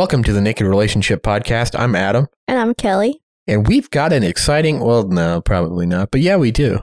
Welcome 0.00 0.24
to 0.24 0.32
the 0.32 0.40
Naked 0.40 0.66
Relationship 0.66 1.22
Podcast. 1.22 1.78
I'm 1.78 1.94
Adam, 1.94 2.26
And 2.48 2.58
I'm 2.58 2.72
Kelley. 2.72 3.20
and 3.46 3.68
we've 3.68 3.90
got 3.90 4.14
an 4.14 4.22
exciting. 4.22 4.80
Well, 4.80 5.06
no, 5.06 5.42
probably 5.42 5.84
not, 5.84 6.10
but 6.10 6.22
yeah, 6.22 6.36
we 6.36 6.50
do. 6.52 6.80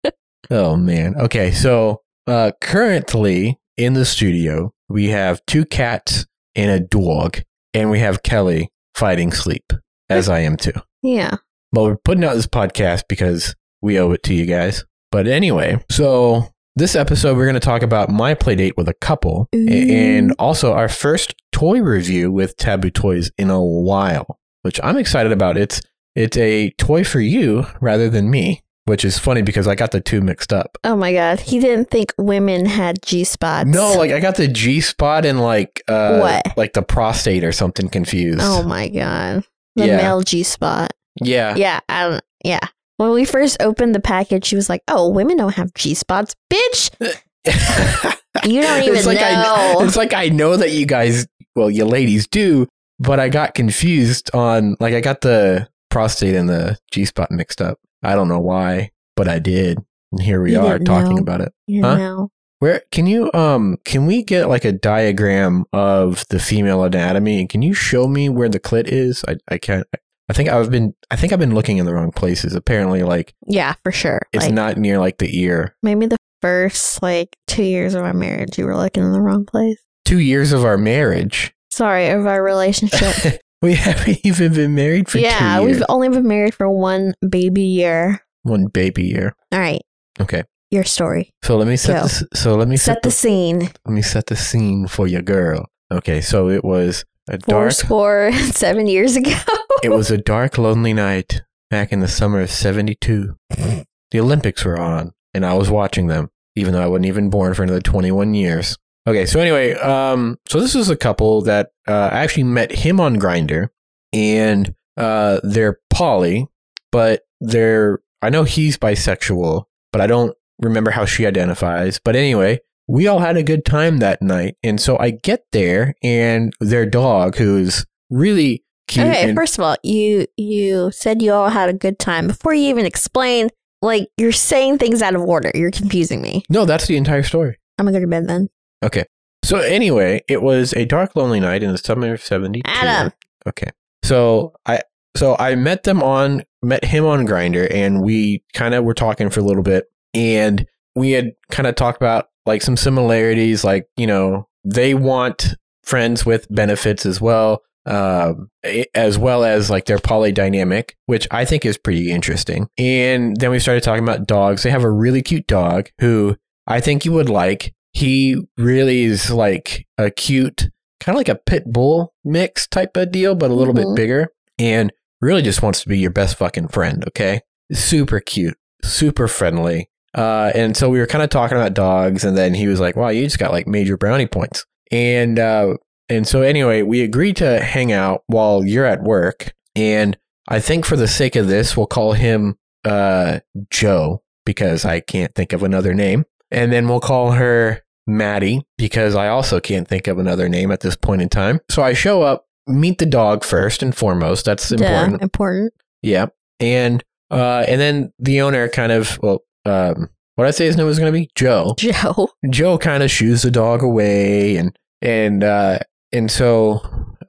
oh 0.50 0.76
man. 0.76 1.14
Okay, 1.16 1.50
so 1.50 2.02
uh, 2.26 2.52
currently 2.60 3.58
in 3.78 3.94
the 3.94 4.04
studio 4.04 4.74
we 4.86 5.08
have 5.08 5.40
two 5.46 5.64
cats 5.64 6.26
and 6.54 6.70
a 6.70 6.78
dog, 6.78 7.38
and 7.72 7.88
we 7.90 8.00
have 8.00 8.22
Kelley 8.22 8.68
fighting 8.94 9.32
sleep, 9.32 9.72
as 10.10 10.28
I 10.28 10.40
am 10.40 10.58
too. 10.58 10.74
Yeah. 11.02 11.36
Well, 11.72 11.86
we're 11.86 11.96
putting 11.96 12.22
out 12.22 12.34
this 12.34 12.46
podcast 12.46 13.04
because 13.08 13.54
we 13.80 13.98
owe 13.98 14.12
it 14.12 14.22
to 14.24 14.34
you 14.34 14.44
guys. 14.44 14.84
But 15.10 15.26
anyway, 15.26 15.82
so 15.90 16.50
this 16.78 16.94
episode 16.96 17.36
we're 17.36 17.44
going 17.44 17.54
to 17.54 17.60
talk 17.60 17.82
about 17.82 18.08
my 18.08 18.34
play 18.34 18.54
date 18.54 18.76
with 18.76 18.88
a 18.88 18.94
couple 18.94 19.48
Ooh. 19.54 19.68
and 19.68 20.32
also 20.38 20.72
our 20.72 20.88
first 20.88 21.34
toy 21.52 21.80
review 21.80 22.30
with 22.32 22.56
Tabu 22.56 22.90
Toys 22.90 23.30
in 23.36 23.50
a 23.50 23.62
while, 23.62 24.38
which 24.62 24.78
I'm 24.82 24.96
excited 24.96 25.32
about. 25.32 25.56
It's 25.56 25.80
it's 26.14 26.36
a 26.36 26.70
toy 26.78 27.04
for 27.04 27.20
you 27.20 27.66
rather 27.80 28.08
than 28.08 28.30
me, 28.30 28.62
which 28.86 29.04
is 29.04 29.18
funny 29.18 29.42
because 29.42 29.66
I 29.68 29.74
got 29.74 29.90
the 29.92 30.00
two 30.00 30.20
mixed 30.20 30.52
up. 30.52 30.78
Oh 30.84 30.96
my 30.96 31.12
God. 31.12 31.40
He 31.40 31.60
didn't 31.60 31.90
think 31.90 32.12
women 32.18 32.66
had 32.66 33.02
G 33.02 33.24
spots. 33.24 33.68
No, 33.68 33.94
like 33.94 34.10
I 34.10 34.20
got 34.20 34.36
the 34.36 34.48
G 34.48 34.80
spot 34.80 35.24
and 35.24 35.40
like 35.40 35.82
uh 35.88 36.18
What? 36.18 36.56
like 36.56 36.72
the 36.72 36.82
prostate 36.82 37.44
or 37.44 37.52
something 37.52 37.88
confused. 37.88 38.40
Oh 38.42 38.62
my 38.62 38.88
God. 38.88 39.44
The 39.76 39.86
Yeah. 39.86 39.96
male 39.98 40.22
G 40.22 40.42
spot. 40.42 40.92
yeah. 41.20 41.54
Yeah. 41.56 41.80
I 41.88 42.08
don't, 42.08 42.24
yeah. 42.44 42.60
When 42.98 43.10
we 43.12 43.24
first 43.24 43.56
opened 43.60 43.94
the 43.94 44.00
package, 44.00 44.44
she 44.44 44.54
was 44.56 44.68
like, 44.68 44.82
oh, 44.88 45.08
women 45.08 45.36
don't 45.38 45.54
have 45.54 45.72
G 45.74 45.94
spots. 45.94 46.36
Bitch. 46.52 46.90
You 48.44 48.62
don't 48.62 48.82
even 48.82 48.96
it's 48.96 49.06
like 49.06 49.18
I, 49.20 49.42
know. 49.42 49.80
it's 49.84 49.96
like 49.96 50.14
I 50.14 50.28
know 50.28 50.56
that 50.56 50.70
you 50.70 50.86
guys, 50.86 51.26
well, 51.56 51.68
you 51.68 51.84
ladies 51.84 52.26
do, 52.28 52.68
but 53.00 53.18
I 53.18 53.28
got 53.30 53.54
confused 53.54 54.30
on 54.32 54.76
like 54.78 54.94
I 54.94 55.00
got 55.00 55.22
the 55.22 55.68
prostate 55.90 56.36
and 56.36 56.48
the 56.48 56.78
G 56.92 57.04
spot 57.04 57.30
mixed 57.32 57.60
up. 57.60 57.78
I 58.02 58.14
don't 58.14 58.28
know 58.28 58.38
why, 58.38 58.90
but 59.16 59.26
I 59.28 59.40
did, 59.40 59.78
and 60.12 60.22
here 60.22 60.40
we 60.40 60.52
You 60.52 60.60
are 60.60 60.78
talking 60.78 61.16
know. 61.16 61.22
about 61.22 61.40
it. 61.40 61.52
You 61.66 61.82
Huh? 61.82 61.96
know. 61.96 62.30
Where 62.60 62.82
can 62.92 63.06
you 63.06 63.30
um 63.34 63.78
can 63.84 64.06
we 64.06 64.22
get 64.22 64.48
like 64.48 64.64
a 64.64 64.72
diagram 64.72 65.64
of 65.72 66.24
the 66.28 66.38
female 66.38 66.84
anatomy 66.84 67.40
and 67.40 67.48
can 67.48 67.62
you 67.62 67.74
show 67.74 68.06
me 68.06 68.28
where 68.28 68.48
the 68.48 68.60
clit 68.60 68.86
is? 68.86 69.24
I 69.26 69.36
I 69.50 69.58
can't. 69.58 69.86
I 70.28 70.34
think 70.34 70.48
I've 70.48 70.70
been 70.70 70.94
I 71.10 71.16
think 71.16 71.32
I've 71.32 71.38
been 71.38 71.54
looking 71.54 71.78
in 71.78 71.86
the 71.86 71.94
wrong 71.94 72.12
places. 72.12 72.54
Apparently, 72.54 73.02
like 73.02 73.34
Yeah, 73.46 73.74
for 73.82 73.92
sure. 73.92 74.20
it's 74.32 74.44
like, 74.46 74.54
not 74.54 74.76
near 74.76 74.98
like 74.98 75.18
the 75.18 75.40
ear. 75.40 75.74
maybe 75.82 76.06
the 76.06 76.16
first 76.42 77.02
like 77.02 77.36
two 77.46 77.62
years 77.64 77.94
of 77.94 78.04
our 78.04 78.14
marriage, 78.14 78.58
you 78.58 78.64
were 78.66 78.76
looking 78.76 79.02
in 79.02 79.12
the 79.12 79.20
wrong 79.22 79.44
place. 79.44 79.78
Two 80.04 80.20
years 80.20 80.52
of 80.52 80.64
our 80.64 80.78
marriage. 80.78 81.52
Sorry, 81.70 82.08
of 82.08 82.26
our 82.26 82.42
relationship. 82.42 83.40
we 83.62 83.74
haven't 83.74 84.18
even 84.24 84.54
been 84.54 84.74
married 84.74 85.08
for 85.08 85.18
yeah, 85.18 85.58
two 85.58 85.64
years. 85.66 85.76
we've 85.78 85.86
only 85.88 86.08
been 86.08 86.26
married 86.28 86.54
for 86.54 86.70
one 86.70 87.14
baby 87.28 87.62
year. 87.62 88.20
One 88.42 88.66
baby 88.66 89.04
year. 89.04 89.34
All 89.52 89.58
right, 89.58 89.82
Okay. 90.20 90.44
your 90.70 90.84
story. 90.84 91.30
So 91.42 91.56
let 91.56 91.66
me 91.68 91.76
set 91.76 92.02
this. 92.04 92.22
So 92.34 92.54
let 92.56 92.68
me 92.68 92.76
set, 92.76 92.94
Set 92.96 93.02
the 93.02 93.10
scene. 93.10 93.60
let 93.60 93.92
me 93.94 94.02
set 94.02 94.26
the 94.26 94.36
scene 94.36 94.86
for 94.86 95.06
your 95.06 95.22
girl. 95.22 95.66
Okay, 95.92 96.20
so 96.20 96.48
it 96.48 96.64
was 96.64 97.04
a 97.28 97.38
Four 97.40 97.64
dark. 97.64 97.72
score 97.72 98.32
seven 98.52 98.86
years 98.86 99.16
ago. 99.16 99.34
It 99.82 99.90
was 99.90 100.10
a 100.10 100.18
dark, 100.18 100.58
lonely 100.58 100.92
night 100.92 101.42
back 101.70 101.92
in 101.92 102.00
the 102.00 102.08
summer 102.08 102.40
of 102.40 102.50
'72. 102.50 103.36
the 103.48 104.20
Olympics 104.20 104.64
were 104.64 104.78
on, 104.78 105.12
and 105.32 105.46
I 105.46 105.54
was 105.54 105.70
watching 105.70 106.08
them, 106.08 106.30
even 106.56 106.72
though 106.72 106.82
I 106.82 106.86
wasn't 106.86 107.06
even 107.06 107.30
born 107.30 107.54
for 107.54 107.62
another 107.62 107.80
21 107.80 108.34
years. 108.34 108.76
Okay, 109.06 109.24
so 109.24 109.38
anyway, 109.40 109.74
um, 109.74 110.38
so 110.48 110.60
this 110.60 110.74
is 110.74 110.90
a 110.90 110.96
couple 110.96 111.42
that 111.42 111.70
uh, 111.86 112.10
I 112.12 112.18
actually 112.18 112.44
met 112.44 112.72
him 112.72 113.00
on 113.00 113.16
Grindr, 113.16 113.68
and 114.12 114.74
uh, 114.96 115.40
they're 115.44 115.78
poly, 115.90 116.48
but 116.90 117.22
they're 117.40 118.00
I 118.20 118.30
know 118.30 118.42
he's 118.42 118.76
bisexual, 118.76 119.64
but 119.92 120.00
I 120.00 120.08
don't 120.08 120.36
remember 120.60 120.90
how 120.90 121.04
she 121.04 121.24
identifies. 121.24 122.00
But 122.04 122.16
anyway, 122.16 122.60
we 122.88 123.06
all 123.06 123.20
had 123.20 123.36
a 123.36 123.44
good 123.44 123.64
time 123.64 123.98
that 123.98 124.22
night, 124.22 124.56
and 124.64 124.80
so 124.80 124.98
I 124.98 125.10
get 125.10 125.44
there, 125.52 125.94
and 126.02 126.52
their 126.60 126.84
dog, 126.84 127.36
who's 127.36 127.86
really 128.10 128.64
cute, 128.88 129.06
okay, 129.06 129.28
and 129.28 129.36
first 129.36 129.56
of 129.58 129.64
all, 129.64 129.76
you 129.82 130.26
you 130.36 130.90
said 130.90 131.22
you 131.22 131.32
all 131.32 131.48
had 131.50 131.68
a 131.68 131.72
good 131.72 131.98
time 131.98 132.26
before 132.26 132.54
you 132.54 132.68
even 132.68 132.86
explain. 132.86 133.50
Like 133.80 134.08
you're 134.16 134.32
saying 134.32 134.78
things 134.78 135.02
out 135.02 135.14
of 135.14 135.22
order. 135.22 135.52
You're 135.54 135.70
confusing 135.70 136.20
me. 136.20 136.42
no, 136.48 136.64
that's 136.64 136.88
the 136.88 136.96
entire 136.96 137.22
story. 137.22 137.58
I'm 137.78 137.86
gonna 137.86 137.98
go 137.98 138.00
to 138.00 138.08
bed 138.08 138.26
then. 138.26 138.48
Okay. 138.82 139.04
So 139.44 139.58
anyway, 139.58 140.22
it 140.28 140.42
was 140.42 140.72
a 140.74 140.84
dark, 140.84 141.14
lonely 141.14 141.38
night 141.38 141.62
in 141.62 141.70
the 141.70 141.78
summer 141.78 142.12
of 142.12 142.22
'72. 142.22 142.62
Adam. 142.64 143.12
Okay. 143.46 143.70
So 144.02 144.54
I 144.66 144.80
so 145.16 145.36
I 145.38 145.54
met 145.54 145.84
them 145.84 146.02
on 146.02 146.42
met 146.62 146.84
him 146.84 147.04
on 147.04 147.26
Grindr, 147.26 147.72
and 147.72 148.02
we 148.02 148.42
kind 148.52 148.74
of 148.74 148.84
were 148.84 148.94
talking 148.94 149.30
for 149.30 149.40
a 149.40 149.44
little 149.44 149.62
bit, 149.62 149.86
and 150.14 150.66
we 150.96 151.12
had 151.12 151.32
kind 151.50 151.66
of 151.66 151.74
talked 151.76 152.00
about 152.00 152.26
like 152.46 152.62
some 152.62 152.76
similarities, 152.76 153.64
like 153.64 153.86
you 153.96 154.06
know 154.06 154.48
they 154.64 154.94
want 154.94 155.54
friends 155.84 156.26
with 156.26 156.46
benefits 156.50 157.06
as 157.06 157.20
well, 157.20 157.62
um, 157.86 158.50
as 158.94 159.18
well 159.18 159.44
as 159.44 159.70
like 159.70 159.86
their 159.86 159.98
polydynamic, 159.98 160.90
which 161.06 161.26
I 161.30 161.44
think 161.44 161.64
is 161.64 161.78
pretty 161.78 162.10
interesting. 162.10 162.68
And 162.78 163.36
then 163.38 163.50
we 163.50 163.58
started 163.58 163.82
talking 163.82 164.02
about 164.04 164.26
dogs. 164.26 164.62
They 164.62 164.70
have 164.70 164.84
a 164.84 164.90
really 164.90 165.22
cute 165.22 165.46
dog 165.46 165.88
who 166.00 166.36
I 166.66 166.80
think 166.80 167.04
you 167.04 167.12
would 167.12 167.30
like. 167.30 167.72
He 167.92 168.36
really 168.56 169.02
is 169.04 169.30
like 169.30 169.86
a 169.96 170.10
cute, 170.10 170.68
kind 171.00 171.14
of 171.16 171.20
like 171.20 171.28
a 171.28 171.34
pit 171.36 171.64
bull 171.66 172.12
mix 172.24 172.66
type 172.66 172.96
of 172.96 173.10
deal, 173.10 173.34
but 173.34 173.50
a 173.50 173.54
little 173.54 173.74
bit 173.74 173.86
Mhm. 173.86 173.96
bigger. 173.96 174.28
And 174.58 174.92
really 175.20 175.42
just 175.42 175.62
wants 175.62 175.82
to 175.82 175.88
be 175.88 175.98
your 175.98 176.10
best 176.10 176.36
fucking 176.36 176.68
friend. 176.68 177.04
Okay. 177.08 177.40
Super 177.72 178.20
cute, 178.20 178.56
super 178.84 179.28
friendly. 179.28 179.88
Uh, 180.14 180.50
and 180.54 180.76
so 180.76 180.88
we 180.88 180.98
were 180.98 181.06
kind 181.06 181.22
of 181.22 181.30
talking 181.30 181.56
about 181.56 181.74
dogs, 181.74 182.24
and 182.24 182.36
then 182.36 182.54
he 182.54 182.66
was 182.66 182.80
like, 182.80 182.96
"Wow, 182.96 183.08
you 183.08 183.24
just 183.24 183.38
got 183.38 183.52
like 183.52 183.66
major 183.66 183.96
brownie 183.96 184.26
points." 184.26 184.64
And 184.90 185.38
uh, 185.38 185.74
and 186.08 186.26
so 186.26 186.42
anyway, 186.42 186.82
we 186.82 187.02
agreed 187.02 187.36
to 187.36 187.60
hang 187.60 187.92
out 187.92 188.22
while 188.26 188.64
you're 188.64 188.86
at 188.86 189.02
work. 189.02 189.54
And 189.76 190.16
I 190.48 190.60
think 190.60 190.84
for 190.84 190.96
the 190.96 191.08
sake 191.08 191.36
of 191.36 191.48
this, 191.48 191.76
we'll 191.76 191.86
call 191.86 192.12
him 192.12 192.56
uh, 192.84 193.40
Joe 193.70 194.22
because 194.44 194.84
I 194.84 195.00
can't 195.00 195.34
think 195.34 195.52
of 195.52 195.62
another 195.62 195.94
name. 195.94 196.24
And 196.50 196.72
then 196.72 196.88
we'll 196.88 197.00
call 197.00 197.32
her 197.32 197.82
Maddie 198.06 198.66
because 198.78 199.14
I 199.14 199.28
also 199.28 199.60
can't 199.60 199.86
think 199.86 200.06
of 200.06 200.18
another 200.18 200.48
name 200.48 200.70
at 200.70 200.80
this 200.80 200.96
point 200.96 201.20
in 201.20 201.28
time. 201.28 201.60
So 201.70 201.82
I 201.82 201.92
show 201.92 202.22
up, 202.22 202.46
meet 202.66 202.98
the 202.98 203.06
dog 203.06 203.44
first 203.44 203.82
and 203.82 203.94
foremost. 203.94 204.46
That's 204.46 204.70
Duh, 204.70 204.76
important. 204.76 205.22
important. 205.22 205.74
Yeah. 206.02 206.26
And 206.60 207.04
uh, 207.30 207.64
and 207.68 207.78
then 207.78 208.12
the 208.18 208.40
owner 208.40 208.68
kind 208.68 208.90
of 208.90 209.18
well, 209.22 209.42
um, 209.66 210.08
what 210.36 210.46
I 210.46 210.50
say 210.50 210.66
his 210.66 210.76
name 210.76 210.86
was 210.86 210.98
going 210.98 211.12
to 211.12 211.18
be 211.18 211.28
Joe. 211.34 211.74
Joe. 211.78 212.30
Joe 212.48 212.78
kind 212.78 213.02
of 213.02 213.10
shoos 213.10 213.42
the 213.42 213.50
dog 213.50 213.82
away, 213.82 214.56
and 214.56 214.76
and 215.02 215.44
uh, 215.44 215.80
and 216.12 216.30
so 216.30 216.80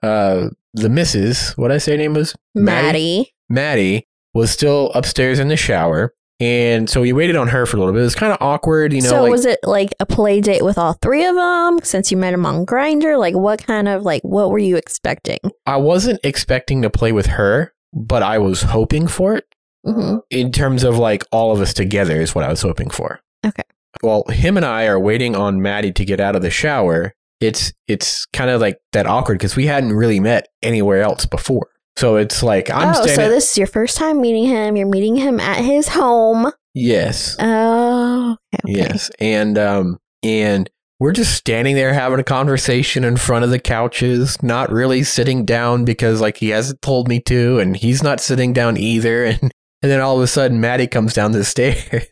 uh, 0.03 0.49
the 0.73 0.89
missus, 0.89 1.57
what 1.57 1.71
I 1.71 1.77
say 1.77 1.91
her 1.93 1.97
name 1.97 2.13
was 2.13 2.35
Maddie. 2.55 3.33
Maddie 3.49 4.07
was 4.33 4.51
still 4.51 4.91
upstairs 4.93 5.39
in 5.39 5.47
the 5.47 5.57
shower, 5.57 6.13
and 6.39 6.89
so 6.89 7.01
we 7.01 7.11
waited 7.13 7.35
on 7.35 7.47
her 7.49 7.65
for 7.65 7.77
a 7.77 7.79
little 7.79 7.93
bit. 7.93 8.01
It 8.01 8.03
was 8.03 8.15
kind 8.15 8.31
of 8.31 8.37
awkward, 8.41 8.93
you 8.93 9.01
know. 9.01 9.09
so 9.09 9.21
like, 9.23 9.31
was 9.31 9.45
it 9.45 9.59
like 9.63 9.89
a 9.99 10.05
play 10.05 10.39
date 10.41 10.63
with 10.63 10.77
all 10.77 10.93
three 11.01 11.25
of 11.25 11.35
them 11.35 11.79
since 11.83 12.11
you 12.11 12.17
met 12.17 12.33
him 12.33 12.45
on 12.45 12.65
Grindr? 12.65 13.17
Like 13.19 13.35
what 13.35 13.65
kind 13.65 13.87
of 13.87 14.03
like 14.03 14.21
what 14.23 14.51
were 14.51 14.59
you 14.59 14.77
expecting? 14.77 15.39
I 15.65 15.77
wasn't 15.77 16.19
expecting 16.23 16.81
to 16.83 16.89
play 16.89 17.11
with 17.11 17.25
her, 17.27 17.73
but 17.93 18.23
I 18.23 18.37
was 18.37 18.61
hoping 18.61 19.07
for 19.07 19.35
it. 19.35 19.45
hmm 19.85 20.17
in 20.29 20.51
terms 20.51 20.83
of 20.83 20.97
like 20.97 21.23
all 21.31 21.51
of 21.51 21.59
us 21.59 21.73
together 21.73 22.21
is 22.21 22.35
what 22.35 22.43
I 22.45 22.49
was 22.49 22.61
hoping 22.61 22.89
for. 22.91 23.19
Okay. 23.45 23.63
Well, 24.03 24.23
him 24.29 24.55
and 24.57 24.65
I 24.65 24.85
are 24.85 24.99
waiting 24.99 25.35
on 25.35 25.61
Maddie 25.61 25.91
to 25.93 26.05
get 26.05 26.19
out 26.19 26.35
of 26.35 26.41
the 26.43 26.51
shower. 26.51 27.15
It's 27.39 27.71
it's 27.87 28.25
kind 28.27 28.49
of 28.49 28.61
like 28.61 28.77
that 28.91 29.05
awkward 29.07 29.35
because 29.37 29.55
we 29.55 29.65
hadn't 29.67 29.93
really 29.93 30.19
met 30.19 30.47
anywhere 30.61 31.01
else 31.01 31.25
before. 31.25 31.67
So 31.95 32.15
it's 32.15 32.43
like 32.43 32.69
I'm 32.69 32.95
oh, 32.95 33.05
so 33.07 33.29
this 33.29 33.51
is 33.51 33.57
your 33.57 33.67
first 33.67 33.97
time 33.97 34.21
meeting 34.21 34.45
him. 34.45 34.75
You're 34.77 34.87
meeting 34.87 35.15
him 35.15 35.39
at 35.39 35.63
his 35.63 35.89
home. 35.89 36.51
yes, 36.73 37.35
Oh, 37.39 38.37
okay. 38.53 38.73
yes, 38.73 39.09
and 39.19 39.57
um 39.57 39.97
and 40.23 40.69
we're 40.99 41.13
just 41.13 41.33
standing 41.35 41.75
there 41.75 41.93
having 41.93 42.19
a 42.19 42.23
conversation 42.25 43.05
in 43.05 43.15
front 43.15 43.45
of 43.45 43.51
the 43.51 43.59
couches, 43.59 44.41
not 44.43 44.69
really 44.69 45.03
sitting 45.03 45.45
down 45.45 45.85
because 45.85 46.19
like 46.19 46.37
he 46.37 46.49
hasn't 46.49 46.81
told 46.81 47.07
me 47.07 47.21
to, 47.21 47.59
and 47.59 47.77
he's 47.77 48.03
not 48.03 48.19
sitting 48.19 48.53
down 48.53 48.77
either. 48.77 49.25
And 49.41 49.51
and 49.81 49.89
then 49.89 50.01
all 50.01 50.17
of 50.17 50.21
a 50.21 50.27
sudden, 50.27 50.59
Maddie 50.59 50.87
comes 50.87 51.13
down 51.13 51.31
the 51.31 51.45
stairs, 51.45 52.05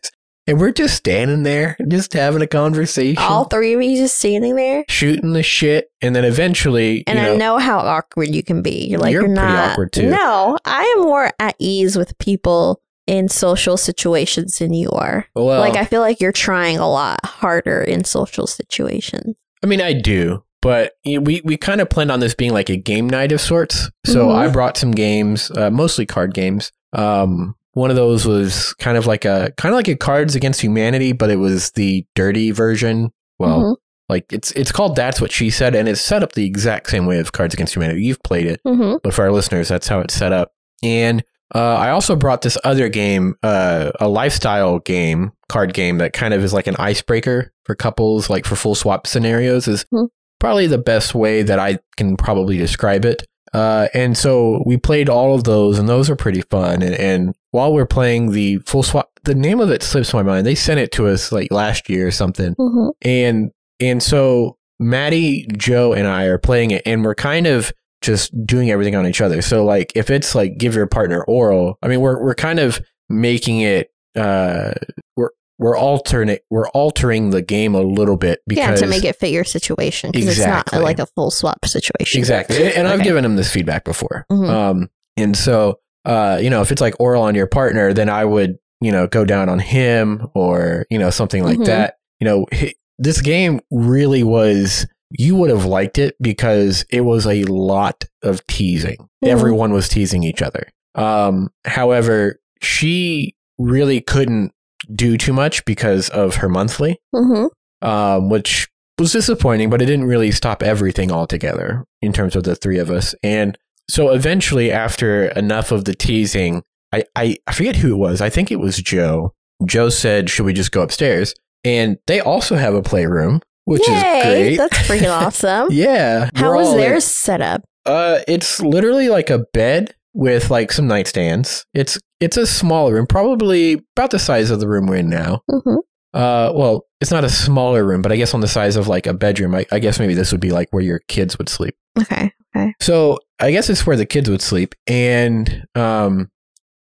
and 0.47 0.59
we're 0.59 0.71
just 0.71 0.95
standing 0.95 1.43
there, 1.43 1.75
just 1.87 2.13
having 2.13 2.41
a 2.41 2.47
conversation, 2.47 3.21
All 3.21 3.45
three 3.45 3.73
of 3.73 3.81
you 3.81 3.97
just 3.97 4.17
standing 4.17 4.55
there. 4.55 4.85
shooting 4.89 5.33
the 5.33 5.43
shit, 5.43 5.91
and 6.01 6.15
then 6.15 6.25
eventually, 6.25 7.03
And 7.07 7.19
you 7.19 7.25
I 7.25 7.27
know, 7.29 7.37
know 7.37 7.57
how 7.57 7.79
awkward 7.79 8.33
you 8.33 8.43
can 8.43 8.61
be. 8.61 8.87
You're 8.87 8.99
like 8.99 9.11
You're 9.11 9.23
you're, 9.27 9.35
pretty 9.35 9.41
not 9.53 9.71
awkward, 9.71 9.91
too. 9.93 10.09
No, 10.09 10.57
I 10.65 10.83
am 10.97 11.03
more 11.03 11.31
at 11.39 11.55
ease 11.59 11.97
with 11.97 12.17
people 12.17 12.81
in 13.05 13.29
social 13.29 13.77
situations 13.77 14.57
than 14.57 14.73
you 14.73 14.89
are. 14.91 15.25
well, 15.35 15.59
like 15.59 15.75
I 15.75 15.85
feel 15.85 16.01
like 16.01 16.19
you're 16.19 16.31
trying 16.31 16.77
a 16.77 16.89
lot 16.89 17.25
harder 17.25 17.81
in 17.81 18.03
social 18.03 18.47
situations. 18.47 19.35
I 19.63 19.67
mean, 19.67 19.81
I 19.81 19.93
do, 19.93 20.43
but 20.61 20.93
know, 21.05 21.21
we 21.21 21.41
we 21.43 21.57
kind 21.57 21.79
of 21.81 21.89
planned 21.89 22.11
on 22.11 22.19
this 22.19 22.35
being 22.35 22.51
like 22.53 22.69
a 22.69 22.75
game 22.77 23.09
night 23.09 23.31
of 23.31 23.39
sorts. 23.41 23.89
So 24.05 24.27
Mhm. 24.27 24.35
I 24.35 24.47
brought 24.49 24.77
some 24.77 24.91
games, 24.91 25.49
uh, 25.55 25.69
mostly 25.71 26.05
card 26.05 26.33
games. 26.33 26.71
Um, 26.93 27.55
one 27.77 27.89
of 27.89 27.95
those 27.95 28.25
was 28.25 28.73
kind 28.75 28.97
of 28.97 29.05
like 29.05 29.23
a 29.25 29.53
kind 29.57 29.71
of 29.73 29.77
like 29.77 29.87
a 29.87 29.95
Cards 29.95 30.35
Against 30.35 30.61
Humanity, 30.61 31.11
but 31.13 31.29
it 31.29 31.35
was 31.37 31.71
the 31.71 32.05
dirty 32.15 32.51
version. 32.51 33.11
Well, 33.39 33.59
Mhm. 33.61 33.75
like 34.09 34.25
it's 34.33 34.51
it's 34.53 34.71
called 34.71 34.95
That's 34.95 35.21
What 35.21 35.31
She 35.31 35.49
Said, 35.49 35.75
and 35.75 35.87
it's 35.87 36.01
set 36.01 36.23
up 36.23 36.33
the 36.33 36.45
exact 36.45 36.89
same 36.89 37.05
way 37.05 37.17
as 37.19 37.29
Cards 37.29 37.53
Against 37.53 37.75
Humanity. 37.75 38.01
You've 38.03 38.23
played 38.23 38.47
it, 38.47 38.59
Mhm. 38.65 38.99
but 39.03 39.13
for 39.13 39.23
our 39.25 39.31
listeners, 39.31 39.67
that's 39.67 39.87
how 39.87 39.99
it's 39.99 40.13
set 40.15 40.33
up. 40.33 40.51
And 40.83 41.23
uh, 41.55 41.75
I 41.75 41.91
also 41.91 42.15
brought 42.15 42.41
this 42.41 42.57
other 42.65 42.89
game, 42.89 43.35
uh, 43.41 43.91
a 44.01 44.09
lifestyle 44.09 44.79
game, 44.79 45.31
card 45.47 45.73
game 45.73 45.97
that 45.99 46.11
kind 46.11 46.33
of 46.33 46.43
is 46.43 46.51
like 46.53 46.67
an 46.67 46.75
icebreaker 46.77 47.53
for 47.63 47.73
couples, 47.75 48.29
like 48.29 48.45
for 48.45 48.55
full 48.57 48.75
swap 48.75 49.07
scenarios, 49.07 49.65
is 49.67 49.85
Hmm. 49.93 50.05
probably 50.41 50.67
the 50.67 50.77
best 50.77 51.15
way 51.15 51.43
that 51.43 51.57
I 51.59 51.79
can 51.95 52.17
probably 52.17 52.57
describe 52.57 53.05
it. 53.05 53.25
Uh, 53.53 53.87
and 53.93 54.17
so 54.17 54.61
we 54.65 54.77
played 54.77 55.09
all 55.09 55.33
of 55.35 55.43
those, 55.45 55.79
and 55.79 55.87
those 55.89 56.09
are 56.09 56.15
pretty 56.15 56.41
fun. 56.41 56.81
And, 56.81 56.95
and 56.95 57.35
while 57.51 57.73
we're 57.73 57.85
playing 57.85 58.31
the 58.31 58.57
full 58.65 58.83
swap, 58.83 59.09
the 59.23 59.35
name 59.35 59.59
of 59.59 59.69
it 59.71 59.83
slips 59.83 60.13
my 60.13 60.23
mind. 60.23 60.45
They 60.45 60.55
sent 60.55 60.79
it 60.79 60.91
to 60.93 61.07
us 61.07 61.31
like 61.31 61.51
last 61.51 61.89
year 61.89 62.07
or 62.07 62.11
something 62.11 62.55
Mhm. 62.55 62.91
and 63.01 63.51
and 63.79 64.01
so 64.01 64.57
Maddie, 64.79 65.47
Joe, 65.57 65.93
and 65.93 66.07
I 66.07 66.25
are 66.25 66.37
playing 66.37 66.71
it, 66.71 66.81
and 66.85 67.03
we're 67.03 67.15
kind 67.15 67.47
of 67.47 67.71
just 68.01 68.31
doing 68.45 68.69
everything 68.69 68.95
on 68.95 69.07
each 69.07 69.21
other. 69.21 69.41
So 69.41 69.65
like 69.65 69.91
if 69.95 70.09
it's 70.09 70.35
like 70.35 70.57
give 70.57 70.75
your 70.75 70.85
partner 70.87 71.23
oral, 71.23 71.77
I 71.81 71.87
mean 71.87 71.99
we're 71.99 72.21
we're 72.23 72.35
kind 72.35 72.59
of 72.59 72.79
making 73.09 73.61
it 73.61 73.89
uh 74.15 74.73
we're 75.15 75.29
we're 75.59 75.77
alternate 75.77 76.43
we're 76.51 76.67
altering 76.69 77.31
the 77.31 77.41
game 77.41 77.73
a 77.75 77.81
little 77.81 78.17
bit 78.17 78.39
because 78.47 78.79
Yeah, 78.81 78.85
to 78.85 78.87
make 78.87 79.03
it 79.03 79.15
fit 79.15 79.31
your 79.31 79.43
situation 79.43 80.11
because 80.11 80.27
it's 80.29 80.37
Exactly. 80.37 80.77
not 80.79 80.85
like 80.85 80.99
a 80.99 81.05
full 81.07 81.31
swap 81.31 81.65
situation. 81.65 82.19
Exactly. 82.19 82.73
And- 82.73 82.87
I've 82.87 82.95
Okay. 82.99 83.05
given 83.09 83.25
him 83.25 83.35
this 83.35 83.51
feedback 83.51 83.83
before. 83.83 84.25
Mhm. 84.31 84.47
Um, 84.49 84.89
and 85.17 85.35
so, 85.35 85.79
uh, 86.05 86.39
you 86.41 86.49
know, 86.49 86.61
if 86.61 86.71
it's 86.71 86.81
like 86.81 86.93
oral 86.99 87.23
on 87.23 87.33
your 87.35 87.47
partner, 87.47 87.91
then 87.93 88.07
I 88.09 88.23
would, 88.25 88.57
you 88.81 88.91
know, 88.91 89.07
go 89.07 89.25
down 89.25 89.49
on 89.49 89.59
him 89.59 90.27
or, 90.35 90.85
you 90.91 90.99
know, 90.99 91.09
something 91.09 91.43
like 91.43 91.57
Mhm. 91.59 91.65
that. 91.65 91.95
You 92.19 92.25
know, 92.25 92.45
hi- 92.53 92.73
this 92.99 93.21
game 93.21 93.59
really 93.71 94.23
was, 94.23 94.85
you 95.11 95.35
would 95.35 95.49
have 95.49 95.65
liked 95.65 95.97
it 95.97 96.15
because 96.21 96.85
it 96.91 97.01
was 97.01 97.25
a 97.25 97.43
lot 97.45 98.03
of 98.23 98.45
teasing. 98.47 98.97
Mhm. 99.23 99.29
Everyone 99.29 99.73
was 99.73 99.89
teasing 99.89 100.21
each 100.23 100.41
other. 100.43 100.67
Um, 100.95 101.49
however, 101.65 102.39
she 102.61 103.35
really 103.59 104.01
couldn't 104.01 104.51
do 104.93 105.17
too 105.17 105.33
much 105.33 105.63
because 105.65 106.09
of 106.09 106.35
her 106.35 106.49
monthly 106.49 106.97
hmm 107.15 107.45
um, 107.81 108.29
which 108.29 108.67
was 108.97 109.11
disappointing, 109.11 109.69
but 109.69 109.79
it 109.81 109.85
didn't 109.85 110.05
really 110.05 110.31
stop 110.31 110.63
everything 110.63 111.11
altogether 111.11 111.85
in 112.01 112.11
terms 112.11 112.35
of 112.35 112.43
the 112.43 112.55
three 112.55 112.79
of 112.79 112.89
us. 112.89 113.13
And 113.21 113.55
so 113.87 114.09
eventually, 114.09 114.71
after 114.71 115.25
enough 115.27 115.71
of 115.71 115.85
the 115.85 115.93
teasing, 115.93 116.63
I, 116.91 117.03
I, 117.15 117.37
I 117.45 117.53
forget 117.53 117.75
who 117.75 117.93
it 117.93 117.97
was. 117.97 118.19
I 118.19 118.31
think 118.31 118.51
it 118.51 118.55
was 118.55 118.77
Joe. 118.77 119.33
Joe 119.63 119.89
said, 119.89 120.27
Should 120.31 120.47
we 120.47 120.53
just 120.53 120.71
go 120.71 120.81
upstairs? 120.81 121.35
And 121.63 121.97
they 122.07 122.19
also 122.19 122.55
have 122.55 122.73
a 122.73 122.81
playroom, 122.81 123.41
which 123.65 123.87
Yay, 123.87 123.93
is 123.93 124.23
great. 124.23 124.57
That's 124.57 124.77
freaking 124.89 125.11
awesome. 125.21 125.67
yeah. 125.69 126.31
How 126.33 126.55
was 126.55 126.73
theirs 126.73 127.05
set 127.05 127.41
up? 127.41 127.61
uh, 127.85 128.21
it's 128.27 128.59
literally 128.59 129.09
like 129.09 129.29
a 129.29 129.45
bed 129.53 129.93
with 130.15 130.49
like 130.49 130.71
some 130.71 130.87
nightstands. 130.89 131.63
It's 131.75 131.99
it's 132.19 132.37
a 132.37 132.47
small 132.47 132.91
room, 132.91 133.05
probably 133.07 133.83
about 133.95 134.11
the 134.11 134.19
size 134.19 134.49
of 134.51 134.59
the 134.59 134.67
room 134.67 134.87
we're 134.87 134.97
in 134.97 135.09
now. 135.09 135.41
hmm 135.49 135.75
Uh, 136.13 136.51
well, 136.55 136.85
it's 137.01 137.11
not 137.11 137.23
a 137.23 137.29
smaller 137.29 137.85
room, 137.85 138.01
but 138.01 138.11
I 138.11 138.15
guess 138.15 138.33
on 138.33 138.41
the 138.41 138.47
size 138.47 138.75
of 138.75 138.87
like 138.87 139.05
a 139.05 139.13
bedroom. 139.13 139.53
I, 139.53 139.65
I 139.71 139.79
guess 139.79 139.99
maybe 139.99 140.13
this 140.15 140.31
would 140.31 140.41
be 140.41 140.51
like 140.51 140.69
where 140.71 140.81
your 140.83 140.99
kids 141.07 141.37
would 141.37 141.49
sleep. 141.49 141.75
Okay. 141.99 142.31
Okay. 142.55 142.73
So 142.81 143.19
I 143.39 143.51
guess 143.51 143.69
it's 143.69 143.85
where 143.85 143.97
the 143.97 144.05
kids 144.05 144.29
would 144.29 144.41
sleep, 144.41 144.73
and 144.87 145.65
um, 145.75 146.31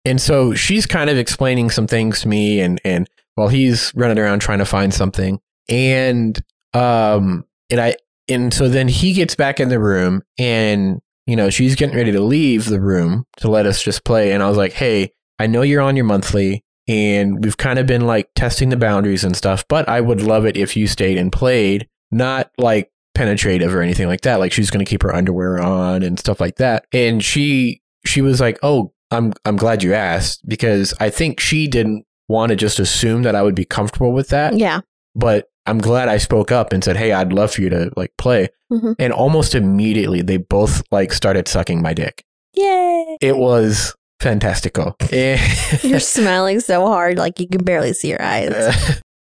and 0.04 0.20
so 0.20 0.54
she's 0.54 0.86
kind 0.86 1.10
of 1.10 1.18
explaining 1.18 1.70
some 1.70 1.88
things 1.88 2.22
to 2.22 2.28
me, 2.28 2.60
and 2.60 2.82
and 2.84 3.08
while 3.36 3.48
he's 3.48 3.94
running 3.96 4.20
around 4.20 4.40
trying 4.40 4.60
to 4.60 4.66
find 4.66 4.94
something, 4.94 5.40
and 5.70 6.42
um, 6.74 7.46
and 7.70 7.80
I 7.80 7.96
and 8.28 8.54
so 8.54 8.68
then 8.68 8.88
he 8.90 9.14
gets 9.14 9.36
back 9.36 9.60
in 9.62 9.70
the 9.70 9.80
room, 9.80 10.24
and 10.38 11.00
you 11.26 11.36
know 11.38 11.50
she's 11.50 11.76
getting 11.76 11.96
ready 11.96 12.12
to 12.12 12.22
leave 12.22 12.66
the 12.66 12.82
room 12.82 13.26
to 13.38 13.50
let 13.50 13.66
us 13.66 13.82
just 13.82 14.04
play, 14.04 14.34
and 14.34 14.44
I 14.44 14.50
was 14.50 14.58
like, 14.58 14.74
hey, 14.74 15.14
I 15.42 15.48
know 15.48 15.62
you're 15.64 15.82
on 15.82 15.96
your 15.96 16.06
monthly. 16.06 16.64
And 16.88 17.44
we've 17.44 17.58
kind 17.58 17.78
of 17.80 17.86
been 17.86 18.06
like 18.08 18.30
testing 18.36 18.70
the 18.70 18.76
boundaries 18.76 19.24
and 19.24 19.36
stuff, 19.38 19.64
but 19.70 19.88
I 19.88 20.02
would 20.02 20.22
love 20.22 20.46
it 20.46 20.58
if 20.58 20.76
you 20.76 20.88
stayed 20.88 21.18
and 21.18 21.32
played, 21.32 21.88
not 22.12 22.52
like 22.58 22.92
penetrative 23.14 23.74
or 23.74 23.82
anything 23.82 24.08
like 24.08 24.22
that. 24.22 24.40
Like 24.40 24.52
she's 24.52 24.72
going 24.72 24.84
to 24.84 24.90
keep 24.90 25.04
her 25.04 25.14
underwear 25.14 25.62
on 25.62 26.02
and 26.04 26.20
stuff 26.20 26.42
like 26.42 26.56
that. 26.58 26.86
And 26.92 27.24
she 27.24 27.82
she 28.06 28.22
was 28.22 28.42
like, 28.42 28.58
"Oh, 28.64 28.92
I'm 29.12 29.32
I'm 29.46 29.58
glad 29.58 29.84
you 29.84 29.94
asked 29.94 30.42
because 30.50 30.94
I 31.00 31.12
think 31.12 31.40
she 31.40 31.68
didn't 31.68 32.04
want 32.28 32.50
to 32.50 32.56
just 32.56 32.80
assume 32.80 33.22
that 33.24 33.36
I 33.36 33.44
would 33.44 33.56
be 33.56 33.64
comfortable 33.66 34.12
with 34.12 34.30
that, 34.30 34.58
Yeah. 34.58 34.82
but 35.16 35.48
I'm 35.68 35.78
glad 35.78 36.10
I 36.10 36.18
spoke 36.18 36.52
up 36.52 36.74
and 36.74 36.84
said, 36.84 36.98
"Hey, 36.98 37.12
I'd 37.14 37.32
love 37.32 37.52
for 37.54 37.62
you 37.62 37.70
to 37.70 37.92
like 37.96 38.12
play." 38.18 38.50
Mhm. 38.74 38.96
And 38.98 39.14
almost 39.14 39.54
immediately 39.54 40.24
they 40.24 40.38
both 40.38 40.82
like 40.92 41.14
started 41.14 41.48
sucking 41.48 41.82
my 41.82 41.94
dick. 41.94 42.26
Yay. 42.56 43.18
It 43.22 43.38
was 43.38 43.96
fantastico. 44.22 44.96
And- 45.12 45.84
You're 45.84 46.00
smiling 46.00 46.60
so 46.60 46.86
hard, 46.88 47.18
like 47.18 47.40
you 47.40 47.48
can 47.48 47.64
barely 47.64 47.94
see 47.94 48.10
your 48.10 48.22
eyes. 48.22 48.52
Uh, 48.52 48.74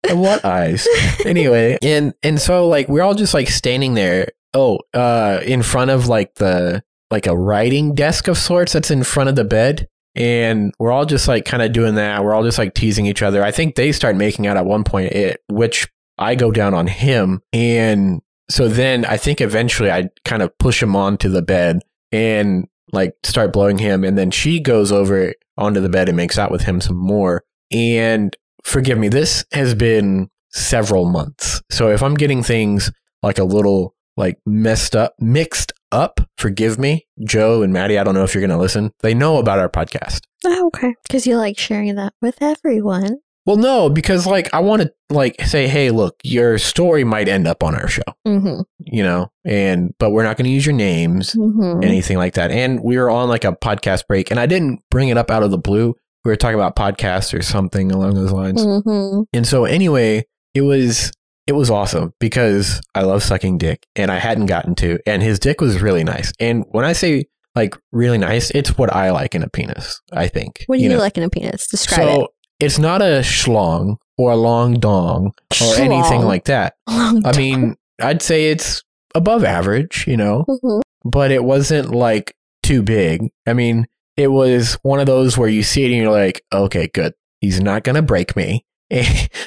what 0.15 0.43
eyes? 0.45 0.87
anyway, 1.25 1.77
and 1.81 2.13
and 2.23 2.39
so 2.39 2.67
like 2.67 2.87
we're 2.89 3.01
all 3.01 3.15
just 3.15 3.33
like 3.33 3.49
standing 3.49 3.93
there. 3.93 4.29
Oh, 4.53 4.79
uh, 4.93 5.41
in 5.45 5.61
front 5.61 5.91
of 5.91 6.07
like 6.07 6.35
the 6.35 6.83
like 7.11 7.27
a 7.27 7.37
writing 7.37 7.93
desk 7.95 8.27
of 8.27 8.37
sorts 8.37 8.73
that's 8.73 8.91
in 8.91 9.03
front 9.03 9.29
of 9.29 9.35
the 9.35 9.43
bed, 9.43 9.87
and 10.15 10.73
we're 10.79 10.91
all 10.91 11.05
just 11.05 11.27
like 11.27 11.45
kind 11.45 11.61
of 11.63 11.71
doing 11.71 11.95
that. 11.95 12.23
We're 12.23 12.33
all 12.33 12.43
just 12.43 12.57
like 12.57 12.73
teasing 12.73 13.05
each 13.05 13.21
other. 13.21 13.43
I 13.43 13.51
think 13.51 13.75
they 13.75 13.91
start 13.91 14.15
making 14.15 14.47
out 14.47 14.57
at 14.57 14.65
one 14.65 14.83
point, 14.83 15.11
it, 15.13 15.41
which 15.49 15.87
I 16.17 16.35
go 16.35 16.51
down 16.51 16.73
on 16.73 16.87
him, 16.87 17.41
and 17.53 18.21
so 18.49 18.67
then 18.67 19.05
I 19.05 19.17
think 19.17 19.41
eventually 19.41 19.91
I 19.91 20.09
kind 20.25 20.41
of 20.41 20.57
push 20.57 20.81
him 20.81 20.95
onto 20.95 21.29
the 21.29 21.43
bed 21.43 21.81
and 22.11 22.67
like 22.91 23.13
start 23.23 23.53
blowing 23.53 23.77
him, 23.77 24.03
and 24.03 24.17
then 24.17 24.31
she 24.31 24.59
goes 24.59 24.91
over 24.91 25.33
onto 25.57 25.79
the 25.81 25.89
bed 25.89 26.09
and 26.09 26.17
makes 26.17 26.37
out 26.37 26.51
with 26.51 26.63
him 26.63 26.81
some 26.81 26.97
more. 26.97 27.43
And 27.71 28.35
forgive 28.63 28.97
me, 28.97 29.09
this 29.09 29.45
has 29.51 29.75
been 29.75 30.29
several 30.51 31.05
months. 31.05 31.61
So 31.69 31.89
if 31.89 32.01
I'm 32.01 32.15
getting 32.15 32.43
things 32.43 32.91
like 33.21 33.37
a 33.37 33.43
little 33.43 33.95
like 34.17 34.37
messed 34.45 34.95
up, 34.95 35.13
mixed 35.19 35.71
up, 35.91 36.19
forgive 36.37 36.77
me, 36.77 37.07
Joe 37.25 37.61
and 37.61 37.73
Maddie. 37.73 37.97
I 37.97 38.03
don't 38.03 38.13
know 38.13 38.23
if 38.23 38.33
you're 38.33 38.41
going 38.41 38.49
to 38.49 38.57
listen. 38.57 38.91
They 39.01 39.13
know 39.13 39.37
about 39.37 39.59
our 39.59 39.69
podcast. 39.69 40.21
Oh, 40.45 40.67
okay. 40.67 40.95
Because 41.03 41.25
you 41.25 41.37
like 41.37 41.57
sharing 41.57 41.95
that 41.95 42.13
with 42.21 42.41
everyone. 42.41 43.19
Well, 43.49 43.57
no, 43.57 43.89
because 43.89 44.27
like 44.27 44.53
I 44.53 44.59
want 44.59 44.83
to 44.83 44.93
like 45.09 45.41
say, 45.41 45.67
hey, 45.67 45.89
look, 45.89 46.15
your 46.23 46.59
story 46.59 47.03
might 47.03 47.27
end 47.27 47.47
up 47.47 47.63
on 47.63 47.73
our 47.73 47.87
show, 47.87 48.03
Mm-hmm. 48.27 48.61
you 48.85 49.01
know, 49.01 49.31
and 49.43 49.91
but 49.97 50.11
we're 50.11 50.21
not 50.21 50.37
going 50.37 50.45
to 50.45 50.51
use 50.51 50.67
your 50.67 50.75
names, 50.75 51.33
Mm-hmm. 51.33 51.83
anything 51.83 52.17
like 52.17 52.35
that. 52.35 52.51
And 52.51 52.79
we 52.83 52.95
were 52.95 53.09
on 53.09 53.27
like 53.27 53.45
a 53.45 53.53
podcast 53.53 54.05
break, 54.05 54.29
and 54.29 54.39
I 54.39 54.45
didn't 54.45 54.81
bring 54.91 55.09
it 55.09 55.17
up 55.17 55.31
out 55.31 55.41
of 55.41 55.49
the 55.49 55.57
blue. 55.57 55.95
We 56.23 56.29
were 56.29 56.35
talking 56.35 56.59
about 56.59 56.75
podcasts 56.75 57.33
or 57.35 57.41
something 57.41 57.91
along 57.91 58.13
those 58.13 58.31
lines. 58.31 58.63
Mm-hmm. 58.63 59.21
And 59.33 59.47
so 59.47 59.65
anyway, 59.65 60.27
it 60.53 60.61
was 60.61 61.11
it 61.47 61.53
was 61.53 61.71
awesome 61.71 62.13
because 62.19 62.79
I 62.93 63.01
love 63.01 63.23
sucking 63.23 63.57
dick 63.57 63.87
and 63.95 64.11
I 64.11 64.19
hadn't 64.19 64.45
gotten 64.45 64.75
to 64.75 64.99
and 65.07 65.23
his 65.23 65.39
dick 65.39 65.59
was 65.59 65.81
really 65.81 66.03
nice. 66.03 66.31
And 66.39 66.65
when 66.69 66.85
I 66.85 66.93
say 66.93 67.25
like 67.55 67.75
really 67.91 68.19
nice, 68.19 68.51
it's 68.51 68.77
what 68.77 68.93
I 68.93 69.09
like 69.09 69.33
in 69.33 69.41
a 69.41 69.49
penis, 69.49 69.99
I 70.13 70.27
think. 70.27 70.65
What 70.67 70.77
do 70.77 70.83
you, 70.83 70.89
know? 70.89 70.99
like 70.99 71.17
in 71.17 71.23
a 71.23 71.29
penis? 71.31 71.65
Describe 71.65 71.99
so 72.07 72.23
it. 72.25 72.29
It's 72.59 72.79
not 72.79 73.01
a 73.01 73.21
schlong 73.23 73.97
or 74.17 74.31
a 74.31 74.35
long 74.35 74.79
dong 74.79 75.31
or 75.61 75.75
anything 75.77 76.21
like 76.21 76.45
that. 76.45 76.75
Long 76.89 77.25
I 77.25 77.35
mean, 77.37 77.75
I'd 78.01 78.21
say 78.21 78.49
it's 78.51 78.83
above 79.15 79.43
average, 79.43 80.05
you 80.07 80.17
know, 80.17 80.45
Mhm. 80.47 80.81
but 81.05 81.31
it 81.31 81.43
wasn't 81.43 81.91
like 81.91 82.33
too 82.63 82.81
big. 82.83 83.29
I 83.47 83.53
mean, 83.53 83.87
it 84.17 84.27
was 84.27 84.73
one 84.83 84.99
of 84.99 85.05
those 85.05 85.37
where 85.37 85.47
you 85.49 85.63
see 85.63 85.83
it 85.83 85.87
and 85.87 85.95
you're 86.01 86.11
like, 86.11 86.41
okay, 86.53 86.87
good. 86.93 87.13
He's 87.39 87.61
not 87.61 87.83
going 87.85 87.95
to 87.95 88.01
break 88.01 88.35
me. 88.35 88.65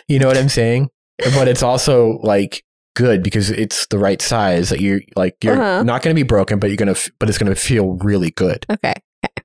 you 0.08 0.18
know 0.18 0.26
what 0.26 0.38
I'm 0.38 0.48
saying? 0.48 0.88
But 1.34 1.48
it's 1.48 1.62
also 1.62 2.18
like 2.22 2.62
good 2.96 3.22
because 3.22 3.50
it's 3.50 3.86
the 3.88 3.98
right 3.98 4.20
size 4.22 4.70
that 4.70 4.80
you're 4.80 5.00
like, 5.16 5.36
you're 5.44 5.54
Uh-huh. 5.60 5.82
not 5.82 6.00
going 6.02 6.14
to 6.16 6.18
be 6.18 6.26
broken, 6.26 6.58
but 6.58 6.68
you're 6.70 6.76
going 6.78 6.92
to, 6.94 7.12
but 7.20 7.28
it's 7.28 7.36
going 7.38 7.52
to 7.52 7.60
feel 7.60 7.98
really 8.02 8.30
good 8.30 8.64
Okay. 8.70 8.94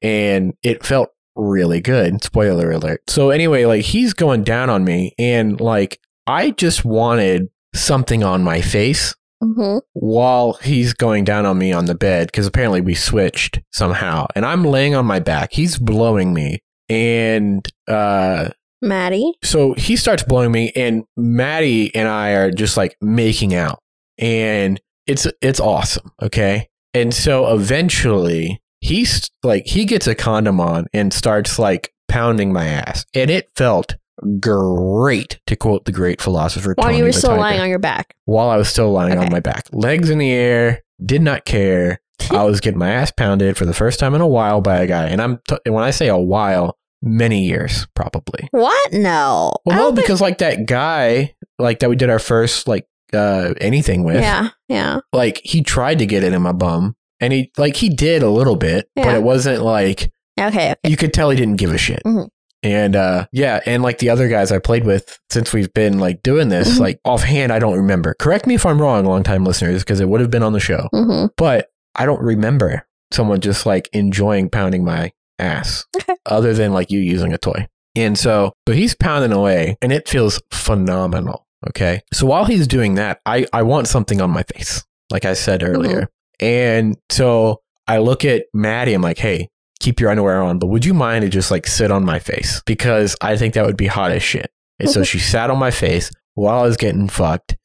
and 0.02 0.54
it 0.64 0.86
felt 0.86 1.10
really 1.38 1.79
good. 1.82 2.24
Spoiler 2.24 2.72
alert. 2.72 3.01
So 3.08 3.29
anyway, 3.29 3.65
like 3.65 3.84
he's 3.86 4.13
going 4.13 4.44
down 4.44 4.70
on 4.70 4.84
me 4.84 5.13
and 5.17 5.60
like 5.62 6.00
I 6.25 6.51
just 6.51 6.84
wanted 6.84 7.48
something 7.74 8.24
on 8.24 8.44
my 8.44 8.62
face 8.62 9.13
Mm-hmm. 9.44 9.77
while 9.94 10.53
he's 10.63 10.94
going 10.96 11.24
down 11.24 11.46
on 11.46 11.60
me 11.60 11.72
on 11.72 11.86
the 11.86 11.94
bed 11.94 12.25
because 12.29 12.48
apparently 12.48 12.82
we 12.82 12.96
switched 12.96 13.60
somehow 13.72 14.25
and 14.36 14.44
I'm 14.44 14.63
laying 14.63 14.96
on 14.96 15.06
my 15.06 15.20
back. 15.20 15.53
He's 15.53 15.77
blowing 15.77 16.34
me 16.34 16.58
and 16.89 17.63
uh 17.88 18.50
Maddie. 18.82 19.34
so 19.44 19.74
he 19.75 19.96
starts 19.96 20.24
blowing 20.24 20.51
me 20.51 20.72
and 20.75 21.03
Maddie 21.15 21.94
and 21.94 22.08
I 22.08 22.32
are 22.32 22.50
just 22.50 22.77
like 22.77 22.98
making 23.00 23.53
out 23.53 23.77
and 24.17 24.82
it's 25.06 25.27
it's 25.44 25.60
awesome. 25.60 26.12
Okay, 26.20 26.67
and 26.96 27.13
so 27.13 27.53
eventually 27.53 28.60
he's 28.80 29.30
like 29.44 29.66
he 29.68 29.86
gets 29.86 30.08
a 30.08 30.16
condom 30.16 30.60
on 30.60 30.88
and 30.94 31.14
starts 31.14 31.58
like 31.60 31.94
pounding 32.08 32.52
my 32.54 32.66
ass, 32.66 33.06
and 33.14 33.30
it 33.30 33.50
felt 33.56 33.96
great 34.40 35.40
to 35.46 35.56
quote 35.56 35.86
the 35.86 35.92
great 35.92 36.22
philosopher 36.22 36.74
While 36.76 36.88
Tony 36.88 36.98
you 37.00 37.04
were 37.04 37.12
still 37.12 37.32
Tiger. 37.32 37.42
lying 37.42 37.60
on 37.62 37.70
your 37.70 37.80
back. 37.80 38.16
while 38.26 38.50
I 38.50 38.58
was 38.58 38.68
still 38.70 38.92
lying 38.92 39.18
on 39.18 39.32
my 39.32 39.40
back, 39.40 39.66
legs 39.72 40.10
in 40.10 40.18
the 40.18 40.32
air, 40.32 40.84
did 41.04 41.22
not 41.22 41.46
care. 41.46 42.00
I 42.32 42.44
was 42.46 42.60
getting 42.62 42.80
my 42.80 42.90
ass 42.90 43.12
pounded 43.12 43.58
for 43.58 43.66
the 43.66 43.74
first 43.74 44.00
time 44.00 44.16
in 44.16 44.22
a 44.22 44.28
while 44.28 44.62
by 44.62 44.78
a 44.80 44.88
guy, 44.88 45.08
and 45.08 45.22
I'm 45.22 45.40
t- 45.48 45.58
when 45.70 45.84
I 45.84 45.92
say 45.92 46.08
a 46.08 46.18
while, 46.18 46.78
many 47.02 47.44
years 47.46 47.86
probably. 47.94 48.48
What? 48.52 48.92
No. 48.94 49.54
Well, 49.66 49.76
no, 49.78 49.92
because 49.92 50.20
like 50.20 50.40
that 50.40 50.66
guy, 50.66 51.36
like 51.60 51.80
that 51.80 51.90
we 51.90 51.96
did 51.96 52.10
our 52.10 52.20
first 52.20 52.68
like 52.68 52.88
uh 53.14 53.54
anything 53.62 54.04
with, 54.04 54.20
yeah, 54.22 54.50
yeah. 54.68 55.00
like 55.14 55.42
he 55.44 55.62
tried 55.62 56.00
to 56.00 56.06
get 56.08 56.24
it 56.24 56.34
in 56.34 56.42
my 56.42 56.52
bum, 56.54 56.96
and 57.20 57.34
he 57.34 57.52
like 57.58 57.76
he 57.76 57.90
did 57.90 58.24
a 58.24 58.30
little 58.30 58.56
bit, 58.56 58.90
but 58.96 59.16
it 59.16 59.24
wasn't 59.24 59.62
like 59.64 60.12
Okay, 60.40 60.72
okay. 60.72 60.76
you 60.90 60.98
could 60.98 61.14
tell 61.14 61.30
he 61.30 61.38
didn't 61.38 61.58
give 61.58 61.74
a 61.74 61.78
shit. 61.78 62.02
Mhm. 62.06 62.28
And 62.64 62.96
uh 62.96 63.28
yeah, 63.32 63.60
and 63.66 63.84
like 63.84 64.00
the 64.00 64.10
other 64.10 64.28
guys 64.28 64.52
I 64.52 64.60
played 64.60 64.86
with 64.86 65.20
since 65.30 65.54
we've 65.54 65.72
been 65.74 66.00
like 66.00 66.24
doing 66.24 66.50
this, 66.50 66.76
Mhm. 66.78 66.80
like 66.80 67.00
offhand 67.06 67.52
I 67.54 67.60
don't 67.60 67.78
remember. 67.78 68.16
Correct 68.20 68.48
me 68.48 68.56
if 68.56 68.66
I'm 68.66 68.82
wrong, 68.82 69.06
long 69.06 69.24
time 69.24 69.44
listeners, 69.46 69.84
because 69.84 70.00
it 70.00 70.10
would 70.10 70.22
have 70.22 70.32
been 70.32 70.44
on 70.44 70.54
the 70.54 70.60
show. 70.60 70.88
hmm 70.94 71.26
But 71.38 71.70
I 71.96 72.06
don't 72.06 72.22
remember 72.22 72.86
someone 73.12 73.40
just 73.42 73.66
like 73.66 73.90
enjoying 73.94 74.50
pounding 74.50 74.84
my 74.84 75.12
ass 75.40 75.86
Okay. 75.96 76.16
other 76.26 76.54
than 76.54 76.74
like 76.74 76.92
you 76.92 77.00
using 77.00 77.32
a 77.34 77.38
toy. 77.38 77.68
And 77.96 78.18
so, 78.18 78.54
so 78.68 78.74
he's 78.76 78.94
pounding 78.96 79.32
away 79.32 79.78
and 79.82 79.92
it 79.92 80.08
feels 80.08 80.40
phenomenal. 80.52 81.46
Okay. 81.70 82.02
So 82.14 82.28
while 82.28 82.46
he's 82.46 82.68
doing 82.68 82.96
that, 82.96 83.20
I, 83.26 83.48
I 83.54 83.64
want 83.64 83.88
something 83.88 84.22
on 84.22 84.30
my 84.30 84.44
face, 84.44 84.86
like 85.12 85.26
I 85.26 85.34
said 85.34 85.64
earlier. 85.64 86.10
And 86.39 86.98
so 87.10 87.62
I 87.88 87.98
look 88.00 88.25
at 88.25 88.46
Maddie, 88.53 88.94
I'm 88.94 89.01
like, 89.01 89.17
hey, 89.17 89.50
keep 89.79 90.00
your 90.00 90.10
underwear 90.10 90.41
on, 90.41 90.60
but 90.60 90.67
would 90.67 90.86
you 90.86 90.94
mind 90.94 91.24
to 91.24 91.29
just 91.29 91.51
like 91.51 91.67
sit 91.67 91.91
on 91.91 92.03
my 92.06 92.20
face? 92.20 92.62
Because 92.65 93.15
I 93.22 93.38
think 93.38 93.53
that 93.53 93.65
would 93.65 93.77
be 93.77 93.88
hot 93.88 94.12
as 94.12 94.24
shit. 94.24 94.51
And 94.79 94.89
so 94.89 95.03
she 95.06 95.20
sat 95.20 95.50
on 95.50 95.58
my 95.58 95.72
face 95.72 96.12
while 96.36 96.60
I 96.60 96.63
was 96.63 96.77
getting 96.77 97.08
fucked. 97.08 97.56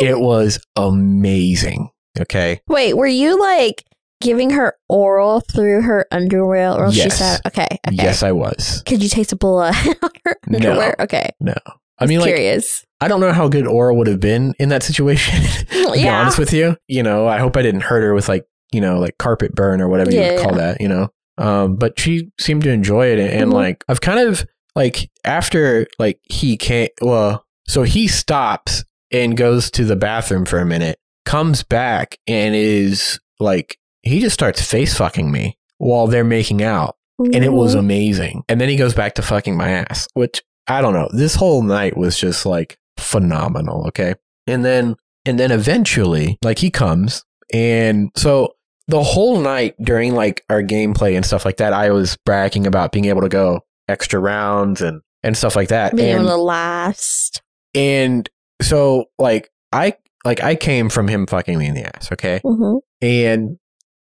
It 0.00 0.18
was 0.20 0.58
amazing. 0.76 1.90
Okay. 2.18 2.60
Wait, 2.68 2.96
were 2.96 3.06
you 3.06 3.38
like 3.40 3.84
giving 4.20 4.50
her 4.50 4.74
oral 4.88 5.40
through 5.40 5.80
her 5.82 6.06
underwear, 6.10 6.72
or 6.72 6.84
else 6.86 6.94
she 6.94 7.00
Yes. 7.02 7.18
said, 7.18 7.40
"Okay, 7.46 7.66
okay." 7.86 7.96
Yes, 7.96 8.22
I 8.22 8.32
was. 8.32 8.82
Could 8.84 9.02
you 9.02 9.08
taste 9.08 9.32
a 9.32 9.36
blood 9.36 9.74
on 10.02 10.10
her 10.26 10.36
No. 10.46 10.92
Okay, 11.00 11.30
No. 11.40 11.54
I 12.00 12.06
mean, 12.06 12.20
like, 12.20 12.34
curious. 12.34 12.84
I 13.00 13.08
don't 13.08 13.20
know 13.20 13.32
how 13.32 13.48
good 13.48 13.66
Aura 13.66 13.94
would 13.94 14.06
have 14.06 14.20
been 14.20 14.54
in 14.58 14.68
that 14.70 14.82
situation. 14.82 15.42
to 15.70 15.92
be 15.92 16.00
Yeah. 16.00 16.20
honest 16.20 16.38
with 16.38 16.52
you, 16.52 16.76
you 16.88 17.02
know, 17.02 17.26
I 17.26 17.38
hope 17.38 17.56
I 17.56 17.62
didn't 17.62 17.82
hurt 17.82 18.02
her 18.02 18.14
with 18.14 18.28
like, 18.28 18.44
you 18.72 18.80
know, 18.80 18.98
like 18.98 19.18
carpet 19.18 19.54
burn 19.54 19.80
or 19.80 19.88
whatever 19.88 20.10
you 20.10 20.20
would 20.20 20.38
call 20.40 20.54
that, 20.54 20.80
you 20.80 20.88
know. 20.88 21.08
Um, 21.38 21.76
but 21.76 21.98
she 21.98 22.30
seemed 22.38 22.62
to 22.64 22.70
enjoy 22.70 23.06
it, 23.12 23.18
and, 23.18 23.30
and 23.30 23.50
Mhm. 23.50 23.54
like 23.54 23.84
I've 23.88 24.00
kind 24.02 24.20
of 24.20 24.46
like 24.76 25.10
after 25.24 25.86
like 25.98 26.18
he 26.30 26.56
came, 26.56 26.88
well, 27.00 27.44
so 27.66 27.82
he 27.82 28.06
stops 28.08 28.84
and 29.10 29.36
goes 29.36 29.70
to 29.72 29.84
the 29.84 29.96
bathroom 29.96 30.44
for 30.44 30.58
a 30.58 30.66
minute, 30.66 30.98
comes 31.24 31.62
back 31.62 32.18
and 32.26 32.54
is 32.54 33.18
like 33.40 33.76
he 34.02 34.20
just 34.20 34.34
starts 34.34 34.60
face 34.62 34.94
fucking 34.96 35.30
me 35.32 35.56
while 35.78 36.06
they're 36.06 36.24
making 36.24 36.62
out 36.62 36.96
and 37.18 37.44
it 37.44 37.52
was 37.52 37.74
Mhm. 37.74 37.78
amazing. 37.80 38.42
And 38.48 38.60
then 38.60 38.68
he 38.68 38.76
goes 38.76 38.94
back 38.94 39.14
to 39.14 39.22
fucking 39.22 39.56
my 39.56 39.70
ass, 39.70 40.06
which 40.14 40.42
I 40.70 40.80
don't 40.80 40.94
know. 40.94 41.08
This 41.12 41.34
whole 41.34 41.62
night 41.62 41.96
was 41.96 42.18
just 42.18 42.46
like 42.46 42.78
phenomenal. 42.96 43.86
Okay. 43.88 44.14
And 44.46 44.64
then, 44.64 44.96
and 45.26 45.38
then 45.38 45.50
eventually, 45.50 46.38
like 46.42 46.58
he 46.58 46.70
comes. 46.70 47.24
And 47.52 48.10
so 48.16 48.54
the 48.86 49.02
whole 49.02 49.40
night 49.40 49.74
during 49.82 50.14
like 50.14 50.44
our 50.48 50.62
gameplay 50.62 51.16
and 51.16 51.26
stuff 51.26 51.44
like 51.44 51.56
that, 51.58 51.72
I 51.72 51.90
was 51.90 52.16
bragging 52.24 52.66
about 52.66 52.92
being 52.92 53.06
able 53.06 53.22
to 53.22 53.28
go 53.28 53.60
extra 53.88 54.20
rounds 54.20 54.80
and, 54.80 55.02
and 55.22 55.36
stuff 55.36 55.56
like 55.56 55.68
that. 55.68 55.94
being 55.96 56.10
and, 56.10 56.20
able 56.20 56.30
to 56.30 56.36
last. 56.42 57.42
and 57.74 58.28
so 58.62 59.06
like 59.18 59.50
I, 59.72 59.94
like 60.24 60.42
I 60.42 60.54
came 60.54 60.88
from 60.88 61.08
him 61.08 61.26
fucking 61.26 61.58
me 61.58 61.66
in 61.66 61.74
the 61.74 61.96
ass. 61.96 62.12
Okay. 62.12 62.40
hmm 62.44 62.76
And 63.00 63.58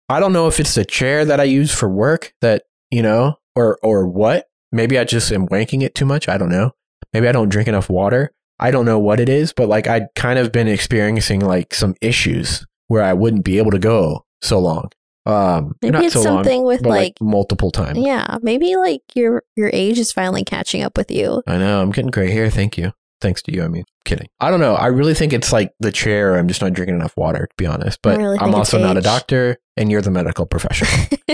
I 0.09 0.21
don't 0.21 0.33
know 0.33 0.49
if 0.49 0.61
it's 0.61 0.75
the 0.75 0.85
chair 0.85 1.25
that 1.25 1.41
I 1.41 1.45
use 1.45 1.75
for 1.75 1.89
work 1.89 2.35
that, 2.41 2.63
you 2.91 3.03
know, 3.03 3.37
or 3.57 3.79
or 3.83 4.07
what. 4.07 4.47
Maybe 4.75 4.99
I 4.99 5.05
just 5.05 5.31
am 5.31 5.47
wanking 5.49 5.83
it 5.83 5.95
too 5.95 6.05
much. 6.05 6.29
I 6.29 6.37
don't 6.37 6.49
know. 6.51 6.73
Maybe 7.13 7.29
I 7.29 7.33
don't 7.33 7.49
drink 7.49 7.69
enough 7.69 7.89
water. 7.89 8.33
I 8.59 8.73
don't 8.73 8.85
know 8.85 8.99
what 8.99 9.21
it 9.21 9.29
is, 9.29 9.53
but 9.53 9.69
like 9.69 9.87
I'd 9.87 10.09
kind 10.17 10.39
of 10.39 10.51
been 10.51 10.67
experiencing 10.67 11.41
like 11.41 11.73
some 11.73 11.95
issues 12.01 12.67
where 12.89 13.03
I 13.03 13.13
wouldn't 13.13 13.45
be 13.45 13.59
able 13.59 13.71
to 13.71 13.79
go 13.79 14.27
so 14.43 14.59
long. 14.59 14.91
Um 15.27 15.77
Maybe 15.81 15.93
not 15.93 16.05
it's 16.05 16.15
so 16.15 16.23
something 16.23 16.59
long, 16.59 16.67
with 16.67 16.83
like, 16.83 16.91
like, 16.99 17.15
multiple 17.21 17.71
times. 17.71 17.99
yeah, 17.99 18.39
maybe 18.43 18.75
like 18.77 19.03
your 19.15 19.45
your 19.55 19.71
age 19.73 19.99
is 19.99 20.13
finally 20.13 20.45
catching 20.45 20.83
up 20.83 20.99
with 20.99 21.11
you. 21.11 21.43
I 21.47 21.57
know. 21.57 21.81
I'm 21.81 21.93
getting 21.93 22.11
gray 22.11 22.31
hair. 22.31 22.51
Thank 22.51 22.77
you. 22.77 22.93
Thanks 23.21 23.43
to 23.43 23.55
you. 23.55 23.63
I 23.63 23.69
mean, 23.69 23.85
kidding. 24.05 24.29
I 24.41 24.51
don't 24.51 24.61
know. 24.61 24.75
I 24.75 24.89
really 24.89 25.15
think 25.15 25.33
it's 25.33 25.53
like 25.53 25.73
the 25.81 25.93
chair. 25.93 26.37
I'm 26.37 26.49
just 26.49 26.61
not 26.61 26.73
drinking 26.75 26.97
enough 26.97 27.17
water, 27.17 27.47
to 27.47 27.55
be 27.57 27.65
honest. 27.65 28.01
But 28.03 28.19
really 28.19 28.39
I'm 28.39 28.55
also 28.55 28.79
not 28.79 28.99
a 28.99 29.01
doctor, 29.01 29.57
and 29.77 29.91
you're 29.91 30.03
the 30.03 30.11
medical 30.11 30.45
professional. 30.47 30.91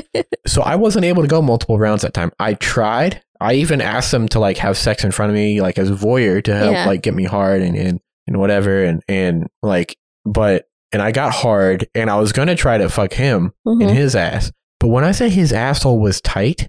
so 0.47 0.62
I 0.62 0.76
wasn't 0.76 1.04
able 1.04 1.23
to 1.23 1.28
go 1.28 1.42
multiple 1.42 1.78
rounds 1.78 2.02
that 2.02 2.14
time. 2.14 2.30
I 2.38 2.54
tried. 2.54 3.23
I 3.40 3.54
even 3.54 3.80
asked 3.80 4.11
them 4.11 4.28
to 4.28 4.38
like 4.40 4.59
have 4.59 4.76
sex 4.76 5.04
in 5.04 5.12
front 5.12 5.30
of 5.30 5.35
me, 5.37 5.61
like 5.61 5.78
as 5.78 5.90
a 5.90 5.94
voyeur 5.94 6.42
to 6.44 6.54
help 6.54 6.73
Yeah. 6.73 6.87
like 6.87 7.02
get 7.02 7.14
me 7.14 7.25
hard 7.25 7.62
and, 7.62 7.76
and 7.76 8.00
and 8.26 8.38
whatever. 8.38 8.85
And 8.85 9.02
and 9.09 9.49
like, 9.62 9.97
but 10.25 10.66
and 10.92 11.00
I 11.00 11.12
got 11.12 11.32
hard, 11.32 11.87
and 11.94 12.11
I 12.11 12.16
was 12.18 12.32
gonna 12.32 12.56
try 12.56 12.76
to 12.78 12.88
fuck 12.88 13.12
him 13.12 13.52
in 13.66 13.78
Mhm. 13.78 13.94
his 13.94 14.14
ass. 14.16 14.50
But 14.80 14.88
when 14.88 15.04
I 15.04 15.12
say 15.12 15.28
his 15.28 15.52
asshole 15.52 16.00
was 16.00 16.20
tight, 16.20 16.68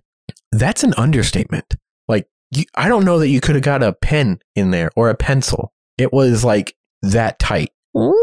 that's 0.51 0.83
an 0.83 0.93
understatement. 0.97 1.75
Like, 2.07 2.27
you, 2.51 2.65
I 2.75 2.87
don't 2.89 3.05
know 3.05 3.19
that 3.19 3.29
you 3.29 3.41
could 3.41 3.55
have 3.55 3.63
got 3.63 3.81
a 3.83 3.93
pen 3.93 4.39
in 4.55 4.71
there 4.71 4.91
or 4.95 5.09
a 5.09 5.15
pencil. 5.15 5.71
It 5.97 6.11
was 6.13 6.43
like 6.43 6.75
that 7.01 7.39
tight. 7.39 7.71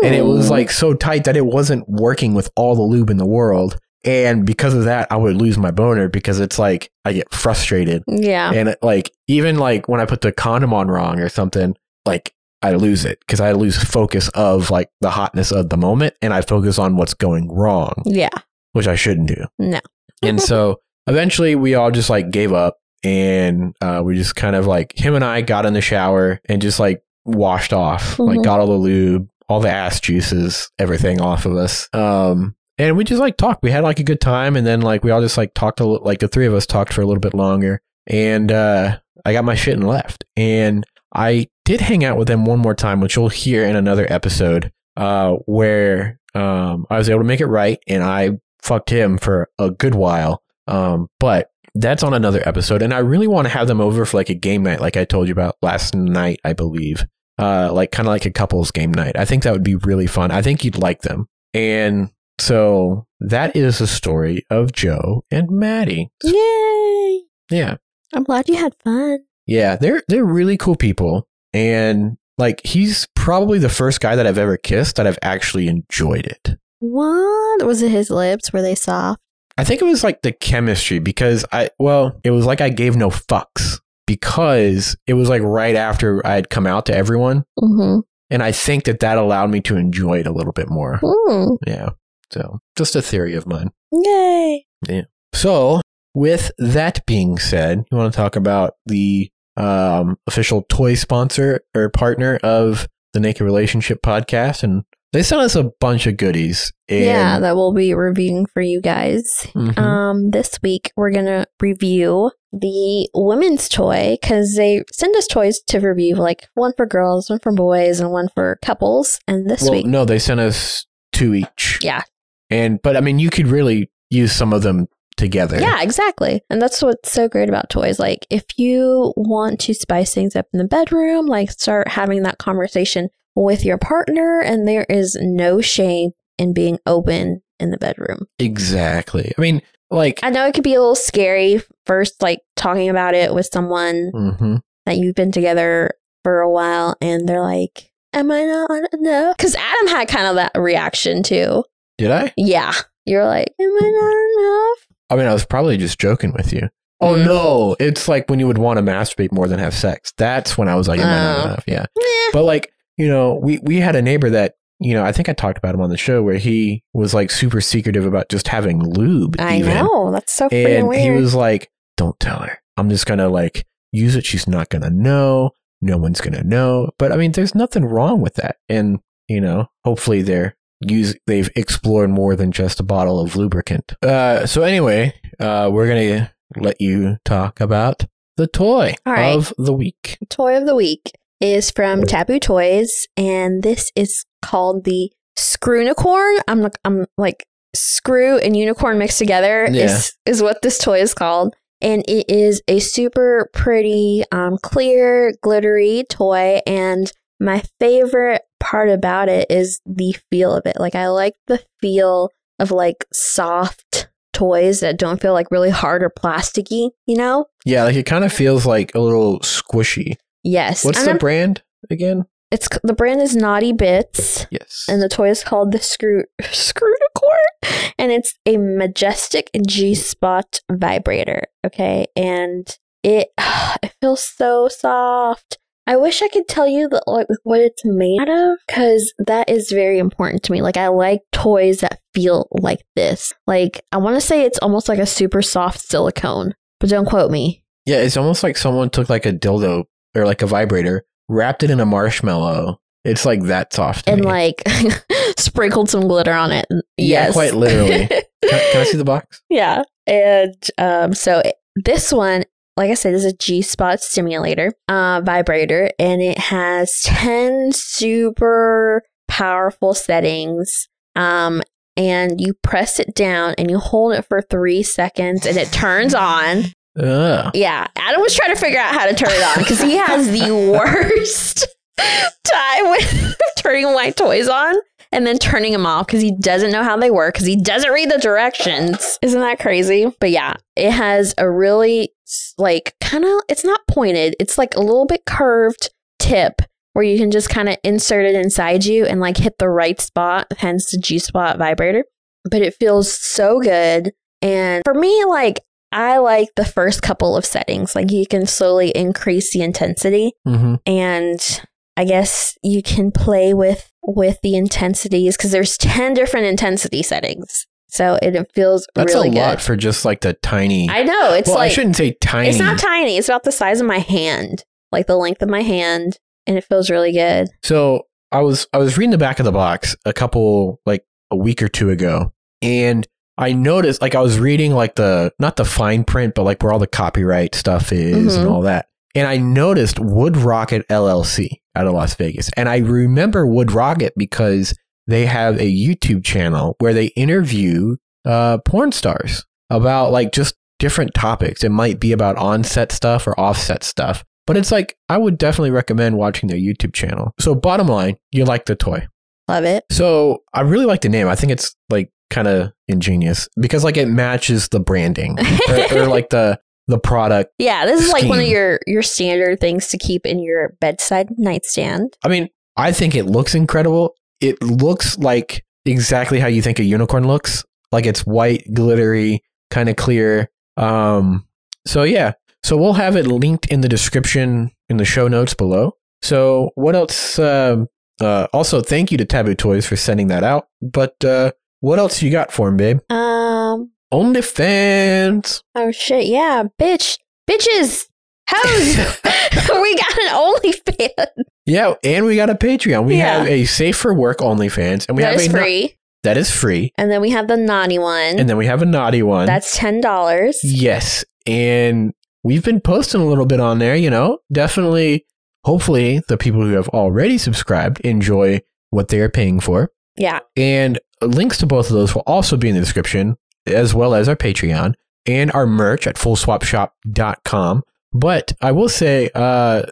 And 0.03 0.15
it 0.15 0.25
was 0.25 0.51
like 0.51 0.71
so 0.71 0.95
tight 0.95 1.25
that 1.25 1.37
it 1.37 1.45
wasn't 1.47 1.87
working 1.89 2.33
with 2.35 2.49
all 2.57 2.75
the 2.75 2.83
lube 2.83 3.11
in 3.11 3.17
the 3.19 3.27
world. 3.27 3.79
And 4.05 4.47
because 4.47 4.75
of 4.75 4.85
that, 4.85 5.09
I 5.11 5.17
would 5.17 5.37
lose 5.37 5.59
my 5.59 5.71
boner 5.71 6.09
because 6.09 6.39
it's 6.41 6.59
like 6.59 6.91
I 7.05 7.13
get 7.13 7.33
frustrated. 7.35 8.03
yeah, 8.07 8.53
And 8.55 8.69
it, 8.71 8.79
like, 8.83 9.11
even 9.27 9.57
like 9.59 9.89
when 9.89 10.01
I 10.01 10.07
put 10.07 10.21
the 10.21 10.31
condom 10.33 10.73
on 10.73 10.89
wrong 10.89 11.19
or 11.19 11.29
something, 11.29 11.75
like 12.07 12.33
I 12.63 12.73
lose 12.73 13.05
it 13.05 13.19
because 13.21 13.41
I 13.41 13.53
lose 13.53 13.77
focus 13.83 14.29
of 14.31 14.71
like 14.71 14.91
the 15.01 15.11
hotness 15.11 15.51
of 15.53 15.69
the 15.69 15.77
moment 15.77 16.15
and 16.23 16.33
I 16.33 16.41
focus 16.43 16.79
on 16.79 16.97
what's 16.97 17.15
going 17.15 17.51
wrong, 17.51 18.03
yeah, 18.07 18.31
which 18.73 18.87
I 18.89 18.95
shouldn't 18.97 19.29
do 19.29 19.45
no, 19.59 19.79
and 20.23 20.41
so 20.43 20.81
eventually 21.07 21.55
we 21.55 21.75
all 21.77 21.91
just 21.93 22.11
like 22.11 22.31
gave 22.33 22.53
up 22.53 22.79
and 23.05 23.75
uh, 23.81 24.03
we 24.05 24.17
just 24.17 24.35
kind 24.35 24.57
of 24.57 24.67
like 24.67 24.93
him 24.99 25.15
and 25.15 25.25
I 25.25 25.41
got 25.41 25.67
in 25.67 25.73
the 25.73 25.81
shower 25.81 26.41
and 26.49 26.61
just 26.61 26.81
like 26.81 27.03
washed 27.25 27.73
off, 27.73 28.19
like 28.19 28.39
Mhm. 28.41 28.45
got 28.45 28.59
all 28.61 28.67
the 28.67 28.73
lube, 28.73 29.29
all 29.49 29.61
the 29.61 29.71
ass 29.71 30.01
juices, 30.01 30.71
everything 30.81 31.21
off 31.21 31.47
of 31.47 31.57
us. 31.57 31.89
Um, 31.93 32.57
and 32.79 32.97
we 32.97 33.05
just 33.05 33.21
like 33.21 33.37
talked. 33.37 33.63
We 33.63 33.71
had 33.71 33.83
like 33.85 34.01
a 34.01 34.05
good 34.05 34.21
time, 34.21 34.57
and 34.57 34.67
then 34.67 34.81
like 34.81 35.03
we 35.05 35.11
all 35.11 35.21
just 35.21 35.37
like 35.37 35.55
talked 35.55 35.81
a 35.81 35.87
li- 35.87 36.01
like 36.03 36.21
the 36.21 36.29
three 36.29 36.47
of 36.47 36.55
us 36.55 36.67
talked 36.67 36.93
for 36.93 37.03
a 37.03 37.07
little 37.07 37.21
bit 37.21 37.35
longer, 37.35 37.83
and 38.07 38.51
uh, 38.53 38.99
I 39.25 39.33
got 39.33 39.45
my 39.45 39.55
shit 39.55 39.75
and 39.75 39.87
left. 39.87 40.25
And 40.37 40.85
I 41.15 41.49
did 41.65 41.81
hang 41.81 42.05
out 42.05 42.17
with 42.17 42.29
them 42.29 42.45
one 42.45 42.59
more 42.59 42.75
time, 42.75 43.01
which 43.01 43.17
you'll 43.17 43.29
hear 43.29 43.65
in 43.65 43.77
another 43.77 44.07
episode, 44.11 44.73
uh, 44.97 45.35
where 45.47 46.21
um, 46.35 46.87
I 46.91 46.99
was 46.99 47.11
able 47.11 47.21
to 47.21 47.27
make 47.27 47.41
it 47.41 47.47
right, 47.47 47.79
and 47.87 48.03
I 48.03 48.39
fucked 48.63 48.91
him 48.91 49.19
for 49.19 49.51
a 49.59 49.71
good 49.71 49.95
while. 49.95 50.43
Um, 50.67 51.09
but 51.19 51.51
that's 51.75 52.03
on 52.03 52.15
another 52.15 52.47
episode, 52.47 52.83
and 52.83 52.95
I 52.95 52.99
really 52.99 53.27
want 53.27 53.47
to 53.47 53.53
have 53.53 53.69
them 53.69 53.81
over 53.81 54.05
for 54.05 54.17
like 54.17 54.31
a 54.31 54.35
game 54.35 54.63
night, 54.63 54.81
like 54.81 54.97
I 54.97 55.05
told 55.05 55.29
you 55.29 55.33
about 55.33 55.57
last 55.63 55.95
night, 55.95 56.41
I 56.45 56.53
believe. 56.53 57.05
Uh, 57.41 57.71
like 57.73 57.93
kind 57.93 58.09
of 58.09 58.11
like 58.11 58.27
a 58.27 58.33
couples 58.33 58.73
game 58.73 58.93
night. 58.93 59.17
I 59.17 59.25
think 59.25 59.45
that 59.45 59.53
would 59.53 59.63
be 59.63 59.77
really 59.77 60.09
fun. 60.09 60.33
I 60.33 60.43
think 60.43 60.65
you'd 60.65 60.77
like 60.77 61.03
them. 61.03 61.29
And 61.55 62.11
so 62.41 63.07
that 63.21 63.55
is 63.57 63.79
the 63.79 63.87
story 63.87 64.45
of 64.51 64.73
Joe 64.73 65.25
and 65.31 65.51
Maddie. 65.51 66.11
yay! 66.23 67.21
Yeah. 67.51 67.77
I'm 68.15 68.25
glad 68.25 68.49
you 68.49 68.57
had 68.57 68.75
fun. 68.85 69.19
Yeah, 69.47 69.77
they're 69.77 70.03
they're 70.09 70.25
really 70.25 70.57
cool 70.57 70.77
people, 70.77 71.27
and 71.53 72.17
like 72.39 72.61
he's 72.65 73.07
probably 73.15 73.59
the 73.59 73.69
first 73.69 74.01
guy 74.01 74.15
that 74.17 74.27
I've 74.27 74.39
ever 74.39 74.57
kissed 74.57 74.97
that 74.97 75.07
I've 75.07 75.19
actually 75.23 75.69
enjoyed 75.69 76.27
it. 76.27 76.59
What 76.81 77.67
was 77.67 77.83
it? 77.83 77.91
His 77.91 78.11
lips 78.11 78.53
were 78.53 78.63
they 78.63 78.75
soft? 78.75 79.21
I 79.57 79.65
think 79.65 79.81
it 79.83 79.87
was 79.87 80.05
like 80.05 80.23
the 80.23 80.33
chemistry 80.33 80.99
because 81.01 81.45
I 81.53 81.71
well, 81.79 82.19
it 82.25 82.31
was 82.31 82.47
like 82.47 82.61
I 82.61 82.69
gave 82.69 82.95
no 82.97 83.11
fucks 83.11 83.81
because 84.07 84.97
it 85.07 85.15
was 85.15 85.29
like 85.29 85.43
right 85.43 85.75
after 85.77 86.25
I 86.27 86.35
had 86.35 86.51
come 86.51 86.67
out 86.67 86.87
to 86.87 86.95
everyone, 86.95 87.45
Mm-hmm. 87.61 88.01
and 88.31 88.43
I 88.43 88.53
think 88.53 88.85
that 88.85 89.01
that 89.01 89.19
allowed 89.19 89.51
me 89.51 89.61
to 89.63 89.77
enjoy 89.77 90.21
it 90.21 90.27
a 90.27 90.33
little 90.33 90.53
bit 90.53 90.69
more. 90.71 90.99
Mm. 91.03 91.57
Yeah, 91.67 91.89
so 92.31 92.61
just 92.77 92.97
a 92.97 93.03
theory 93.03 93.35
of 93.35 93.47
mine. 93.47 93.71
Yay! 93.93 94.65
Yeah. 94.89 95.03
So, 95.35 95.81
with 96.15 96.51
that 96.59 97.05
being 97.07 97.39
said, 97.39 97.85
you 97.91 97.97
want 97.99 98.13
to 98.13 98.17
talk 98.17 98.37
about 98.37 98.75
the 98.87 99.31
um, 99.57 100.17
official 100.27 100.63
toy 100.69 100.95
sponsor 100.95 101.61
or 101.75 101.91
partner 101.91 102.39
of 102.43 102.87
the 103.13 103.21
Naked 103.21 103.43
Relationship 103.43 104.01
podcast 104.03 104.63
and 104.63 104.85
They 105.13 105.23
sent 105.23 105.41
us 105.41 105.57
a 105.57 105.71
bunch 105.81 106.07
of 106.07 106.19
goodies. 106.19 106.71
And, 106.89 107.05
yeah, 107.05 107.39
that 107.41 107.57
we'll 107.57 107.73
be 107.73 107.95
reviewing 107.95 108.45
for 108.47 108.61
you 108.61 108.81
guys. 108.83 109.25
Mhm. 109.55 109.79
Um, 109.79 110.31
this 110.31 110.59
week 110.63 110.93
we're 110.97 111.11
gonna 111.13 111.47
review 111.61 112.31
the 112.53 113.09
women's 113.15 113.69
toy 113.71 114.19
because 114.21 114.55
they 114.57 114.83
send 114.93 115.17
us 115.17 115.27
toys 115.27 115.61
to 115.69 115.79
review, 115.81 116.15
like 116.15 116.47
one 116.55 116.73
for 116.77 116.85
girls, 116.87 117.31
one 117.31 117.39
for 117.39 117.53
boys, 117.53 118.01
and 118.01 118.11
one 118.11 118.29
for 118.35 118.59
couples. 118.63 119.19
And 119.27 119.49
this 119.49 119.63
well, 119.63 119.73
week, 119.73 119.87
no, 119.87 120.05
they 120.05 120.19
sent 120.19 120.41
us 120.41 120.85
two 121.13 121.35
each. 121.35 121.79
Yeah. 121.83 122.03
And 122.51 122.81
but 122.83 122.97
I 122.97 123.01
mean, 123.01 123.19
you 123.19 123.31
could 123.31 123.47
really 123.47 123.91
use 124.11 124.33
some 124.33 124.53
of 124.53 124.63
them 124.63 124.89
together. 125.17 125.59
yeah, 125.61 125.83
exactly. 125.83 126.43
And 126.49 126.63
that's 126.63 126.81
what's 126.81 127.11
so 127.11 127.29
great 127.29 127.49
about 127.49 127.69
toys. 127.71 127.99
Like, 127.99 128.27
if 128.31 128.45
you 128.57 129.13
want 129.17 129.61
to 129.61 129.75
spice 129.75 130.15
things 130.15 130.37
up 130.37 130.47
in 130.53 130.59
the 130.59 130.65
bedroom, 130.65 131.27
like 131.27 131.51
start 131.51 131.89
having 131.89 132.23
that 132.23 132.39
conversation 132.39 133.09
with 133.35 133.65
your 133.65 133.79
partner, 133.79 134.41
and 134.41 134.67
there 134.67 134.87
is 134.89 135.17
no 135.21 135.61
shame 135.61 136.11
in 136.39 136.53
being 136.55 136.79
open 136.87 137.43
in 137.59 137.71
the 137.71 137.79
bedroom. 137.79 138.27
Exactly. 138.39 139.33
I 139.37 139.41
mean, 139.41 139.61
like. 139.91 140.21
I 140.23 140.31
know 140.31 140.47
it 140.47 140.55
could 140.55 140.65
be 140.65 140.75
a 140.75 140.81
little 140.81 140.95
scary 140.95 141.63
first, 141.85 142.23
like 142.23 142.41
talking 142.57 142.89
about 142.89 143.15
it 143.15 143.35
with 143.35 143.47
someone 143.53 144.11
hmm 144.15 144.57
that 144.87 144.97
you've 144.97 145.15
been 145.15 145.33
together 145.33 145.91
for 146.25 146.41
a 146.41 146.51
while 146.51 146.97
and 147.03 147.29
they're 147.29 147.43
like, 147.43 147.93
Am 148.15 148.31
I 148.31 148.43
not 148.45 148.71
enough? 148.95 149.37
Because 149.37 149.55
Adam 149.55 149.89
had 149.89 150.09
kind 150.09 150.27
of 150.27 150.37
that 150.37 150.53
reaction 150.57 151.23
too. 151.23 151.63
Did 151.99 152.11
I? 152.11 152.33
Yeah. 152.37 152.73
You're 153.05 153.25
like, 153.27 153.53
Am 153.61 153.67
I 153.71 153.91
not 153.91 154.73
enough? 154.73 154.87
I 155.11 155.17
mean, 155.17 155.27
I 155.27 155.33
was 155.33 155.45
probably 155.45 155.77
just 155.77 155.99
joking 155.99 156.33
with 156.33 156.53
you. 156.53 156.69
Oh 157.01 157.15
Mm. 157.15 157.25
no! 157.27 157.77
It's 157.79 158.09
like 158.09 158.29
when 158.29 158.41
you 158.41 158.47
would 158.49 158.59
want 158.59 158.79
to 158.79 158.83
masturbate 158.83 159.31
more 159.33 159.47
than 159.47 159.61
have 159.61 159.73
sex. 159.73 160.13
That's 160.17 160.59
when 160.59 160.69
I 160.69 160.75
was 160.75 160.89
like, 160.89 160.99
"Am 161.01 161.07
I 161.07 161.17
not 161.17 161.39
Oh. 161.39 161.49
enough?" 161.51 161.65
Yeah. 161.69 161.87
But 162.33 162.43
like, 162.43 162.73
you 162.97 163.07
know, 163.07 163.35
we 163.41 163.59
we 163.63 163.77
had 163.81 163.95
a 163.95 164.03
neighbor 164.03 164.29
that 164.31 164.55
you 164.81 164.95
know, 164.95 165.05
I 165.05 165.11
think 165.13 165.29
I 165.29 165.33
talked 165.33 165.59
about 165.59 165.75
him 165.75 165.81
on 165.81 165.91
the 165.91 165.97
show 165.97 166.23
where 166.23 166.37
he 166.39 166.83
was 166.93 167.15
like 167.15 167.31
super 167.31 167.61
secretive 167.61 168.05
about 168.05 168.29
just 168.29 168.49
having 168.49 168.81
lube. 168.83 169.37
I 169.39 169.59
even. 169.59 169.75
know. 169.75 170.11
That's 170.13 170.33
so 170.35 170.49
and 170.49 170.89
weird. 170.89 171.03
he 171.03 171.11
was 171.11 171.35
like, 171.37 171.71
"Don't 171.97 172.19
tell 172.21 172.41
her. 172.41 172.59
I'm 172.77 172.89
just 172.91 173.07
gonna 173.07 173.29
like 173.29 173.65
use 173.93 174.15
it. 174.17 174.25
She's 174.27 174.47
not 174.49 174.69
gonna 174.69 174.91
know. 174.91 175.53
No 175.81 175.97
one's 175.99 176.21
gonna 176.21 176.43
know." 176.45 176.91
But 176.99 177.13
I 177.13 177.17
mean, 177.17 177.31
there's 177.33 177.55
nothing 177.55 177.85
wrong 177.85 178.21
with 178.21 178.35
that. 178.35 178.57
And 178.69 178.99
you 179.29 179.41
know, 179.41 179.67
hopefully 179.85 180.23
they're 180.23 180.57
use 180.81 181.15
they've 181.27 181.51
explored 181.57 182.11
more 182.11 182.37
than 182.37 182.53
just 182.53 182.81
a 182.81 182.85
bottle 182.85 183.21
of 183.21 183.37
lubricant. 183.37 183.95
Uh, 184.03 184.47
so 184.47 184.63
anyway, 184.63 185.15
uh, 185.41 185.69
we're 185.73 185.89
gonna 185.89 186.33
let 186.57 186.81
you 186.81 187.17
talk 187.25 187.61
about 187.61 188.05
the 188.37 188.47
toy 188.47 188.95
right. 189.05 189.35
of 189.35 189.53
the 189.59 189.73
week. 189.73 190.19
toy 190.31 190.57
of 190.57 190.67
the 190.67 190.75
week 190.77 191.13
is 191.41 191.71
from 191.71 192.05
Tabu 192.05 192.39
Toys, 192.39 193.07
and 193.17 193.63
this 193.63 193.91
is 193.97 194.25
called 194.43 194.85
the 194.85 195.11
Screw-unicorn. 195.37 196.37
I'm 196.49 196.61
like, 196.61 196.79
I'm 196.85 197.07
like 197.17 197.47
screw 197.75 198.39
and 198.39 198.57
unicorn 198.57 198.99
mixed 198.99 199.19
together 199.19 199.69
Yeah. 199.71 199.85
is 199.85 200.13
is 200.27 200.43
what 200.43 200.63
this 200.63 200.79
toy 200.79 201.01
is 201.01 201.15
called. 201.15 201.55
And 201.81 202.03
it 202.09 202.29
is 202.29 202.61
a 202.67 202.81
super 202.81 203.49
pretty, 203.53 204.25
um, 204.33 204.59
clear, 204.61 205.33
glittery 205.43 206.05
toy. 206.11 206.61
And 206.67 207.13
my 207.41 207.63
favorite 207.81 208.43
part 208.61 208.89
about 208.89 209.29
it 209.29 209.51
is 209.51 209.81
the 209.87 210.17
feel 210.31 210.53
of 210.55 210.67
it. 210.67 210.79
Like 210.81 210.95
I 210.95 211.09
like 211.09 211.35
the 211.47 211.63
feel 211.81 212.31
of 212.59 212.71
like 212.71 213.05
soft 213.13 214.09
toys 214.33 214.81
that 214.81 214.99
don't 214.99 215.21
feel 215.21 215.33
like 215.33 215.51
really 215.51 215.71
hard 215.71 216.03
or 216.03 216.11
plasticky, 216.11 216.91
you 217.07 217.17
know? 217.17 217.47
Yeah, 217.65 217.85
like 217.85 217.97
it 217.97 218.07
kind 218.07 218.25
of 218.25 218.33
feels 218.33 218.67
like 218.67 218.95
a 218.95 219.01
little 219.01 219.41
squishy. 219.41 220.15
Yes. 220.45 220.85
What's 220.85 220.99
And 220.99 221.07
the 221.07 221.11
I'm- 221.13 221.19
brand 221.19 221.63
again? 221.91 222.25
It's 222.51 222.67
the 222.83 222.95
brand 222.95 223.21
is 223.21 223.37
Naughty 223.37 223.75
Bits, 223.75 224.47
Yes. 224.51 224.87
and 224.89 225.03
the 225.03 225.09
toy 225.11 225.29
is 225.29 225.45
called 225.45 225.71
the 225.71 225.79
Screw 225.81 226.25
Screw-unicorn, 226.51 227.93
and 227.99 228.11
it's 228.11 228.35
a 228.47 228.57
majestic 228.57 229.51
G 229.67 229.95
spot 229.95 230.61
vibrator. 230.73 231.43
Okay, 231.67 232.07
and 232.17 232.67
it 233.03 233.29
it 233.83 233.93
feels 234.01 234.23
so 234.25 234.69
soft. 234.69 235.59
I 235.89 235.97
wish 235.97 236.21
I 236.21 236.29
could 236.29 236.47
tell 236.47 236.69
you 236.69 236.89
the, 236.89 237.03
like 237.07 237.27
what 237.45 237.61
it's 237.61 237.83
made 237.85 238.21
out 238.21 238.29
of 238.29 238.59
because 238.67 239.13
that 239.27 239.49
is 239.49 239.73
very 239.73 239.99
important 239.99 240.43
to 240.45 240.53
me. 240.53 240.61
Like 240.61 240.77
I 240.77 240.89
like 240.89 241.21
toys 241.33 241.79
that 241.81 242.01
feel 242.15 242.47
like 242.51 242.85
this. 242.95 243.33
Like 243.47 243.83
I 243.91 243.97
want 243.97 244.15
to 244.17 244.21
say 244.21 244.43
it's 244.43 244.59
almost 244.59 244.89
like 244.89 244.99
a 244.99 245.07
super 245.07 245.41
soft 245.41 245.81
silicone, 245.81 246.53
but 246.79 246.91
don't 246.91 247.07
quote 247.07 247.31
me. 247.31 247.65
yeah, 247.87 247.97
it's 247.97 248.19
almost 248.19 248.43
like 248.43 248.59
someone 248.59 248.91
took 248.91 249.09
like 249.09 249.25
a 249.25 249.33
dildo 249.33 249.85
or 250.15 250.27
like 250.27 250.43
a 250.43 250.47
vibrator, 250.47 251.05
wrapped 251.29 251.63
it 251.63 251.71
in 251.71 251.81
a 251.81 251.87
marshmallow. 251.87 252.79
It's 253.05 253.25
like 253.25 253.45
that 253.45 253.73
soft. 253.73 254.09
And 254.09 254.21
me. 254.21 254.27
like 254.27 254.63
sprinkled 255.39 255.89
some 255.89 256.07
glitter 256.07 256.33
on 256.35 256.53
it. 256.53 256.67
Yeah, 256.99 257.33
quite 257.33 257.55
literally. 257.55 258.07
can, 258.09 258.23
can 258.43 258.81
I 258.81 258.85
see 258.85 258.99
the 258.99 259.05
box? 259.05 259.41
Yeah. 259.49 259.85
And 260.07 260.55
um, 260.77 261.15
so 261.15 261.39
it- 261.39 261.55
this 261.85 262.13
one, 262.13 262.45
like 262.79 262.93
I 262.93 262.95
said, 262.95 263.13
is 263.13 263.25
a 263.25 263.33
G 263.33 263.61
spot 263.61 264.01
stimulator 264.01 264.73
uh, 264.87 265.21
vibrator, 265.25 265.91
and 265.99 266.23
it 266.23 266.39
has 266.39 267.01
10 267.01 267.73
super 267.73 269.03
powerful 269.27 269.95
settings. 269.95 270.89
Um, 271.17 271.61
and 271.97 272.41
you 272.41 272.55
press 272.63 273.01
it 273.01 273.17
down 273.17 273.57
and 273.59 273.69
you 273.69 273.81
hold 273.81 274.13
it 274.15 274.25
for 274.29 274.41
three 274.41 274.85
seconds 274.85 275.45
and 275.45 275.59
it 275.59 275.73
turns 275.73 276.15
on. 276.15 276.67
Ugh. 276.97 277.51
Yeah. 277.55 277.89
Adam 277.97 278.21
was 278.21 278.37
trying 278.37 278.55
to 278.55 278.61
figure 278.61 278.79
out 278.79 278.95
how 278.95 279.07
to 279.07 279.15
turn 279.15 279.33
it 279.33 279.43
on 279.43 279.59
because 279.59 279.81
he 279.81 279.97
has 279.97 280.31
the 280.31 280.55
worst 280.73 281.67
time 281.99 282.91
with 282.91 283.37
turning 283.59 283.93
my 283.93 284.11
toys 284.11 284.49
on 284.49 284.77
and 285.11 285.27
then 285.27 285.39
turning 285.39 285.73
them 285.73 285.87
off 285.87 286.07
because 286.07 286.23
he 286.23 286.37
doesn't 286.39 286.71
know 286.71 286.85
how 286.85 286.97
they 286.97 287.11
work 287.11 287.35
because 287.35 287.47
he 287.47 287.57
doesn't 287.57 287.91
read 287.91 288.11
the 288.11 288.19
directions. 288.19 289.19
Isn't 289.23 289.41
that 289.41 289.59
crazy? 289.59 290.13
But 290.21 290.31
yeah, 290.31 290.55
it 290.77 290.93
has 290.93 291.35
a 291.37 291.51
really 291.51 292.13
like 292.59 292.95
kind 293.01 293.25
of, 293.25 293.43
it's 293.49 293.65
not 293.65 293.81
pointed, 293.89 294.37
it's 294.41 294.59
like 294.59 294.75
a 294.75 294.81
little 294.81 295.07
bit 295.07 295.25
curved 295.27 295.91
tip 296.19 296.63
where 296.93 297.05
you 297.05 297.19
can 297.19 297.31
just 297.31 297.49
kind 297.49 297.69
of 297.69 297.77
insert 297.85 298.25
it 298.25 298.35
inside 298.35 298.85
you 298.85 299.07
and 299.07 299.21
like 299.21 299.37
hit 299.37 299.59
the 299.59 299.69
right 299.69 300.01
spot, 300.01 300.47
hence 300.59 300.91
the 300.91 300.99
G 300.99 301.19
spot 301.19 301.59
vibrator. 301.59 302.05
But 302.51 302.63
it 302.63 302.75
feels 302.75 303.13
so 303.13 303.61
good. 303.61 304.13
And 304.43 304.83
for 304.85 304.95
me, 304.95 305.25
like, 305.25 305.61
I 305.91 306.19
like 306.19 306.49
the 306.55 306.65
first 306.65 307.03
couple 307.03 307.37
of 307.37 307.45
settings. 307.45 307.95
Like, 307.95 308.11
you 308.11 308.27
can 308.27 308.47
slowly 308.47 308.91
increase 308.91 309.53
the 309.53 309.63
intensity 309.63 310.33
hmm 310.45 310.77
and 310.87 311.63
I 311.99 312.05
guess 312.05 312.57
you 312.63 312.81
can 312.81 313.11
play 313.11 313.53
with 313.53 313.91
with 314.03 314.39
the 314.43 314.55
intensities 314.55 315.37
because 315.37 315.51
there's 315.51 315.77
10 315.77 316.15
different 316.15 316.47
intensity 316.47 317.03
settings. 317.03 317.67
So 317.91 318.19
it, 318.23 318.35
it 318.37 318.51
feels 318.55 318.87
That's 318.95 319.15
really 319.15 319.29
a 319.29 319.33
good. 319.33 319.39
lot 319.41 319.61
for 319.63 319.75
just 319.77 320.05
like 320.05 320.21
the 320.21 320.35
tiny. 320.35 320.89
I 320.91 321.03
know. 321.05 321.33
It's 321.33 321.49
well, 321.49 321.59
I 321.59 321.69
shouldn't 321.69 321.97
say 321.97 322.17
tiny. 322.21 322.51
it's 322.51 322.59
not 322.59 322.79
tiny. 322.79 323.17
It's 323.17 323.29
about 323.29 323.45
the 323.45 323.53
size 323.53 323.81
of 323.81 323.87
my 323.87 323.99
hand, 323.99 324.65
like 324.93 325.07
the 325.07 325.17
length 325.17 325.41
of 325.43 325.49
my 325.49 325.63
hand, 325.63 326.19
and 326.47 326.57
it 326.59 326.65
feels 326.65 326.91
really 326.91 327.13
good. 327.13 327.49
So 327.63 328.07
I 328.31 328.41
was 328.43 328.67
I 328.73 328.79
was 328.79 328.99
reading 328.99 329.11
the 329.13 329.19
back 329.19 329.39
of 329.39 329.45
the 329.47 329.53
box 329.53 329.97
a 330.05 330.13
couple 330.13 330.81
like 330.85 331.05
a 331.31 331.37
week 331.37 331.63
or 331.63 331.69
two 331.69 331.89
ago, 331.91 332.33
and 332.61 333.07
I 333.39 333.53
noticed 333.53 334.03
like 334.03 334.15
I 334.15 334.21
was 334.21 334.39
reading 334.39 334.73
like 334.73 334.97
the 334.97 335.33
not 335.39 335.57
the 335.57 335.65
fine 335.65 336.05
print, 336.05 336.35
but 336.35 336.43
like 336.43 336.63
where 336.63 336.73
all 336.73 336.79
the 336.79 336.87
copyright 336.87 337.55
stuff 337.55 337.91
is 337.93 338.37
and 338.37 338.47
Mhm. 338.47 338.51
all 338.53 338.63
that. 338.63 338.87
And 339.15 339.27
I 339.27 339.39
noticed 339.39 339.99
Wood 339.99 340.37
Rocket 340.37 340.87
LLC 340.89 341.63
out 341.75 341.87
of 341.87 341.95
Las 341.95 342.15
Vegas. 342.17 342.51
And 342.57 342.69
I 342.69 342.79
remember 342.79 343.47
Wood 343.47 343.73
Rocket 343.73 344.13
because 344.17 344.75
they 345.09 345.27
have 345.27 345.57
a 345.57 345.75
YouTube 345.75 346.23
channel 346.23 346.77
where 346.79 346.95
they 346.95 347.07
interview 347.07 347.97
uh, 348.25 348.59
porn 348.59 348.93
stars 348.93 349.45
about 349.71 350.13
like 350.13 350.33
just 350.33 350.55
different 350.79 351.15
topics. 351.15 351.65
It 351.65 351.71
might 351.71 351.99
be 351.99 352.13
about 352.13 352.37
onset 352.37 352.93
stuff 352.93 353.27
or 353.27 353.39
offset 353.39 353.83
stuff. 353.83 354.25
But 354.47 354.57
it's 354.57 354.73
like, 354.73 354.97
I 355.09 355.19
would 355.19 355.37
definitely 355.37 355.73
recommend 355.73 356.17
watching 356.17 356.49
their 356.49 356.59
YouTube 356.59 356.95
channel. 356.95 357.35
So, 357.39 357.55
bottom 357.55 357.87
line, 357.89 358.17
you 358.33 358.45
like 358.45 358.65
the 358.65 358.77
toy. 358.77 359.07
Love 359.47 359.65
it. 359.65 359.85
So, 359.91 360.43
I 360.55 360.63
really 360.63 360.87
like 360.87 361.03
the 361.03 361.11
name. 361.11 361.29
I 361.29 361.35
think 361.35 361.53
it's 361.53 361.75
like 361.91 362.11
kind 362.31 362.49
of 362.49 362.73
ingenious 362.87 363.49
because 363.61 363.85
like 363.85 363.97
it 363.97 364.07
matches 364.07 364.69
the 364.69 364.81
branding 364.81 365.39
or, 365.69 365.99
or 365.99 366.07
like 366.07 366.31
the 366.31 366.59
the 366.87 366.99
product. 366.99 367.53
yeah, 367.59 367.85
this 367.85 368.03
is 368.03 368.11
like 368.13 368.25
one 368.25 368.41
of 368.41 368.47
your 368.47 368.81
your 368.87 369.03
standard 369.03 369.61
things 369.61 369.89
to 369.89 369.99
keep 369.99 370.25
in 370.25 370.43
your 370.43 370.75
bedside 370.81 371.29
nightstand. 371.37 372.17
I 372.25 372.29
mean, 372.29 372.49
I 372.79 372.93
think 372.93 373.15
it 373.15 373.27
looks 373.27 373.55
incredible. 373.55 374.15
It 374.41 374.63
looks 374.63 375.19
like 375.19 375.65
exactly 375.85 376.39
how 376.41 376.49
you 376.49 376.63
think 376.63 376.79
a 376.79 376.85
unicorn 376.85 377.27
looks. 377.27 377.65
Like 377.93 378.07
it's 378.07 378.27
white, 378.27 378.65
glittery, 378.73 379.43
kind 379.71 379.89
of 379.89 379.97
clear. 379.97 380.51
Um, 380.77 381.47
so 381.87 382.03
yeah. 382.03 382.33
So 382.63 382.77
we'll 382.77 382.95
have 382.95 383.17
it 383.17 383.27
linked 383.27 383.67
in 383.67 383.81
the 383.81 383.89
description 383.89 384.71
in 384.89 384.97
the 384.97 385.05
show 385.05 385.29
notes 385.29 385.55
below. 385.55 385.97
So 386.23 386.71
what 386.75 386.95
else? 386.95 387.39
Um 387.39 387.89
uh, 388.21 388.49
also, 388.53 388.81
thank 388.81 389.13
you 389.13 389.19
to 389.19 389.25
Tabu 389.25 389.55
Toys 389.55 389.87
for 389.87 389.97
sending 389.97 390.27
that 390.27 390.43
out. 390.43 390.67
But 390.83 391.25
uh, 391.25 391.53
what 391.81 391.99
else 391.99 392.21
you 392.23 392.31
got 392.31 392.53
for 392.53 392.69
him, 392.69 392.77
babe? 392.77 392.99
Um. 393.11 393.93
OnlyFans. 394.13 395.63
Oh 395.75 395.91
shit! 395.91 396.27
Yeah, 396.27 396.65
bitch, 396.81 397.19
bitches, 397.49 398.09
hoes. 398.49 398.97
we 399.83 399.95
got 399.97 400.19
an 400.19 400.29
OnlyFans. 400.33 401.27
Yeah, 401.69 401.95
and 402.03 402.25
we 402.25 402.35
got 402.37 402.51
a 402.51 402.55
Patreon. 402.55 403.05
We 403.05 403.17
Yeah. 403.19 403.39
have 403.39 403.47
a 403.49 403.65
safe 403.67 403.97
for 403.97 404.15
work 404.15 404.39
OnlyFans, 404.39 405.07
and 405.09 405.17
we 405.17 405.23
That 405.23 405.33
have 405.33 405.41
is 405.41 405.47
a 405.49 405.53
no- 405.53 405.61
free. 405.61 405.97
that 406.25 406.37
is 406.37 406.51
free, 406.51 406.93
And 406.97 407.11
then 407.11 407.21
we 407.21 407.31
have 407.31 407.47
the 407.49 407.57
naughty 407.57 407.99
one. 407.99 408.39
and 408.39 408.49
then 408.49 408.57
we 408.57 408.67
have 408.67 408.83
a 408.83 408.87
naughty 408.87 409.23
one. 409.23 409.47
That's 409.47 409.77
ten 409.77 410.01
dollars. 410.01 410.59
yes, 410.65 411.25
and 411.47 412.13
we've 412.43 412.65
been 412.65 412.81
posting 412.81 413.21
a 413.21 413.27
little 413.27 413.47
bit 413.47 413.61
on 413.61 413.79
there. 413.79 413.95
You 413.97 414.11
know, 414.11 414.39
definitely. 414.53 415.25
Hopefully, 415.65 416.23
the 416.29 416.39
people 416.39 416.63
who 416.63 416.73
have 416.75 416.89
already 416.89 417.37
subscribed 417.37 418.01
enjoy 418.01 418.61
what 418.91 419.09
they 419.09 419.21
are 419.21 419.29
paying 419.29 419.61
for. 419.61 419.91
Yeah. 420.17 420.39
And 420.57 420.99
links 421.21 421.59
to 421.59 421.67
both 421.67 421.91
of 421.91 421.95
those 421.97 422.15
will 422.15 422.23
also 422.27 422.57
be 422.57 422.69
in 422.71 422.75
the 422.75 422.81
description, 422.81 423.37
as 423.67 423.93
well 423.93 424.15
as 424.15 424.29
our 424.29 424.37
Patreon 424.37 424.95
and 425.27 425.53
our 425.53 425.67
merch 425.67 426.07
at 426.07 426.17
fullswapshop.com. 426.17 427.83
But 428.13 428.53
I 428.63 428.73
will 428.73 428.89
say, 428.89 429.29
uh, 429.35 429.83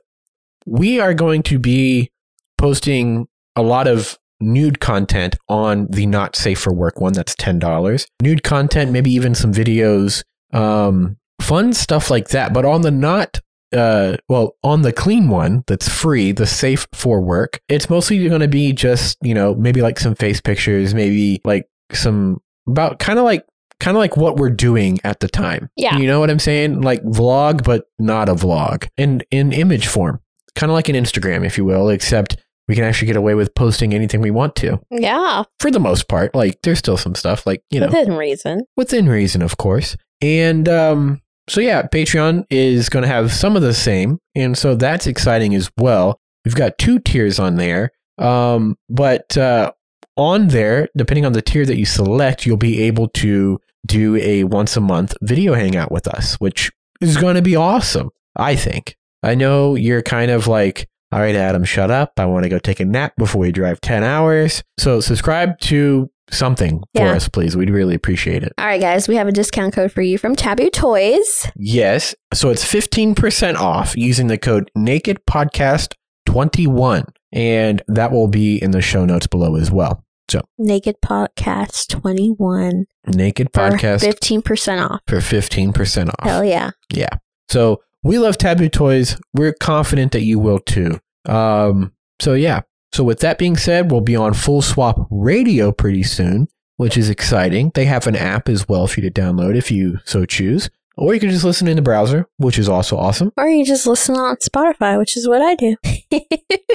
we 0.66 1.00
are 1.00 1.14
going 1.14 1.42
to 1.44 1.58
be 1.58 2.10
posting 2.58 3.26
a 3.54 3.62
lot 3.62 3.86
of 3.86 4.18
nude 4.40 4.80
content 4.80 5.36
on 5.48 5.86
the 5.90 6.06
not 6.06 6.36
safe 6.36 6.58
for 6.60 6.72
work 6.74 7.00
one. 7.00 7.12
That's 7.14 7.34
$10. 7.36 8.06
Nude 8.22 8.42
content, 8.42 8.90
maybe 8.92 9.10
even 9.12 9.34
some 9.34 9.52
videos, 9.52 10.22
um, 10.52 11.16
fun 11.40 11.72
stuff 11.72 12.10
like 12.10 12.28
that. 12.28 12.52
But 12.52 12.64
on 12.64 12.82
the 12.82 12.90
not 12.90 13.40
uh 13.74 14.16
well 14.28 14.54
on 14.62 14.82
the 14.82 14.92
clean 14.92 15.28
one 15.28 15.64
that's 15.66 15.88
free 15.88 16.30
the 16.30 16.46
safe 16.46 16.86
for 16.94 17.20
work 17.20 17.60
it's 17.68 17.90
mostly 17.90 18.28
going 18.28 18.40
to 18.40 18.46
be 18.46 18.72
just 18.72 19.18
you 19.22 19.34
know 19.34 19.56
maybe 19.56 19.82
like 19.82 19.98
some 19.98 20.14
face 20.14 20.40
pictures 20.40 20.94
maybe 20.94 21.40
like 21.44 21.68
some 21.92 22.40
about 22.68 23.00
kind 23.00 23.18
of 23.18 23.24
like 23.24 23.44
kind 23.80 23.96
of 23.96 23.98
like 24.00 24.16
what 24.16 24.36
we're 24.36 24.50
doing 24.50 25.00
at 25.02 25.18
the 25.18 25.26
time 25.26 25.68
Yeah. 25.76 25.98
you 25.98 26.06
know 26.06 26.20
what 26.20 26.30
i'm 26.30 26.38
saying 26.38 26.80
like 26.82 27.02
vlog 27.02 27.64
but 27.64 27.86
not 27.98 28.28
a 28.28 28.34
vlog 28.36 28.86
in 28.96 29.22
in 29.32 29.52
image 29.52 29.88
form 29.88 30.20
kind 30.56 30.70
of 30.70 30.74
like 30.74 30.88
an 30.88 30.96
instagram 30.96 31.44
if 31.46 31.56
you 31.56 31.64
will 31.64 31.88
except 31.88 32.36
we 32.68 32.74
can 32.74 32.82
actually 32.82 33.06
get 33.06 33.14
away 33.16 33.34
with 33.34 33.54
posting 33.54 33.94
anything 33.94 34.20
we 34.20 34.30
want 34.32 34.56
to 34.56 34.80
Yeah. 34.90 35.44
for 35.60 35.70
the 35.70 35.78
most 35.78 36.08
part 36.08 36.34
like 36.34 36.58
there's 36.64 36.78
still 36.80 36.96
some 36.96 37.14
stuff 37.14 37.46
like 37.46 37.62
you 37.70 37.78
know 37.78 37.86
Within 37.86 38.16
reason. 38.16 38.62
within 38.76 39.08
reason, 39.08 39.40
of 39.42 39.56
course. 39.56 39.96
And 40.20 40.68
um, 40.68 41.20
so, 41.48 41.60
yeah, 41.60 41.82
Patreon 41.82 42.44
is 42.50 42.88
going 42.88 43.02
to 43.04 43.08
have 43.08 43.32
some 43.32 43.54
of 43.54 43.62
the 43.62 43.74
same. 43.74 44.18
And 44.34 44.56
so 44.58 44.74
that's 44.74 45.06
exciting 45.06 45.54
as 45.54 45.70
well. 45.78 46.18
We've 46.44 46.54
got 46.56 46.78
two 46.78 46.98
tiers 46.98 47.38
on 47.38 47.54
there. 47.56 47.92
Um, 48.18 48.76
but 48.88 49.36
uh, 49.36 49.72
on 50.16 50.48
there, 50.48 50.88
depending 50.96 51.24
on 51.26 51.34
the 51.34 51.42
tier 51.42 51.66
that 51.66 51.76
you 51.76 51.84
select, 51.86 52.46
you'll 52.46 52.56
be 52.56 52.82
able 52.82 53.08
to 53.10 53.60
do 53.86 54.16
a 54.16 54.42
once 54.44 54.76
a 54.76 54.80
month 54.80 55.14
video 55.22 55.52
hangout 55.54 55.92
with 55.92 56.08
us, 56.08 56.34
which 56.36 56.72
is 57.00 57.16
going 57.18 57.36
to 57.36 57.42
be 57.42 57.54
awesome, 57.54 58.08
I 58.34 58.56
think. 58.56 58.96
I 59.26 59.34
know 59.34 59.74
you're 59.74 60.02
kind 60.02 60.30
of 60.30 60.46
like, 60.46 60.88
all 61.10 61.18
right, 61.18 61.34
Adam, 61.34 61.64
shut 61.64 61.90
up. 61.90 62.12
I 62.16 62.26
want 62.26 62.44
to 62.44 62.48
go 62.48 62.60
take 62.60 62.78
a 62.78 62.84
nap 62.84 63.14
before 63.18 63.40
we 63.40 63.50
drive 63.50 63.80
10 63.80 64.04
hours. 64.04 64.62
So 64.78 65.00
subscribe 65.00 65.58
to 65.62 66.08
something 66.30 66.80
for 66.94 67.08
us, 67.08 67.28
please. 67.28 67.56
We'd 67.56 67.70
really 67.70 67.96
appreciate 67.96 68.44
it. 68.44 68.52
All 68.56 68.66
right, 68.66 68.80
guys, 68.80 69.08
we 69.08 69.16
have 69.16 69.26
a 69.26 69.32
discount 69.32 69.74
code 69.74 69.90
for 69.90 70.02
you 70.02 70.16
from 70.16 70.36
Tabu 70.36 70.70
Toys. 70.70 71.50
Yes. 71.56 72.14
So 72.34 72.50
it's 72.50 72.64
15% 72.64 73.56
off 73.56 73.96
using 73.96 74.28
the 74.28 74.38
code 74.38 74.70
NakedPodcast21. 74.78 77.04
And 77.32 77.82
that 77.88 78.12
will 78.12 78.28
be 78.28 78.62
in 78.62 78.70
the 78.70 78.80
show 78.80 79.04
notes 79.04 79.26
below 79.26 79.56
as 79.56 79.72
well. 79.72 80.04
So 80.28 80.42
Naked 80.56 80.98
Podcast 81.04 81.88
21 81.88 82.84
Naked 83.08 83.48
for 83.52 83.70
Podcast 83.70 84.04
15% 84.04 84.88
off. 84.88 85.00
for 85.08 85.16
15% 85.16 86.08
off. 86.08 86.14
Hell 86.20 86.44
yeah. 86.44 86.70
Yeah. 86.92 87.08
So 87.48 87.80
we 88.06 88.18
love 88.18 88.38
Tabu 88.38 88.68
Toys. 88.68 89.16
We're 89.34 89.52
confident 89.52 90.12
that 90.12 90.22
you 90.22 90.38
will 90.38 90.58
too. 90.58 91.00
Um, 91.26 91.92
so 92.20 92.34
yeah. 92.34 92.62
So 92.92 93.04
with 93.04 93.20
that 93.20 93.38
being 93.38 93.56
said, 93.56 93.90
we'll 93.90 94.00
be 94.00 94.16
on 94.16 94.32
Full 94.32 94.62
Swap 94.62 95.06
Radio 95.10 95.72
pretty 95.72 96.02
soon, 96.02 96.48
which 96.76 96.96
is 96.96 97.10
exciting. 97.10 97.72
They 97.74 97.84
have 97.84 98.06
an 98.06 98.16
app 98.16 98.48
as 98.48 98.68
well 98.68 98.86
for 98.86 99.00
you 99.00 99.10
to 99.10 99.20
download 99.20 99.56
if 99.56 99.70
you 99.70 99.98
so 100.04 100.24
choose. 100.24 100.70
Or 100.96 101.12
you 101.12 101.20
can 101.20 101.28
just 101.28 101.44
listen 101.44 101.68
in 101.68 101.76
the 101.76 101.82
browser, 101.82 102.26
which 102.38 102.58
is 102.58 102.70
also 102.70 102.96
awesome. 102.96 103.32
Or 103.36 103.46
you 103.48 103.66
just 103.66 103.86
listen 103.86 104.16
on 104.16 104.36
Spotify, 104.36 104.96
which 104.98 105.16
is 105.16 105.28
what 105.28 105.42
I 105.42 105.54
do. 105.54 105.76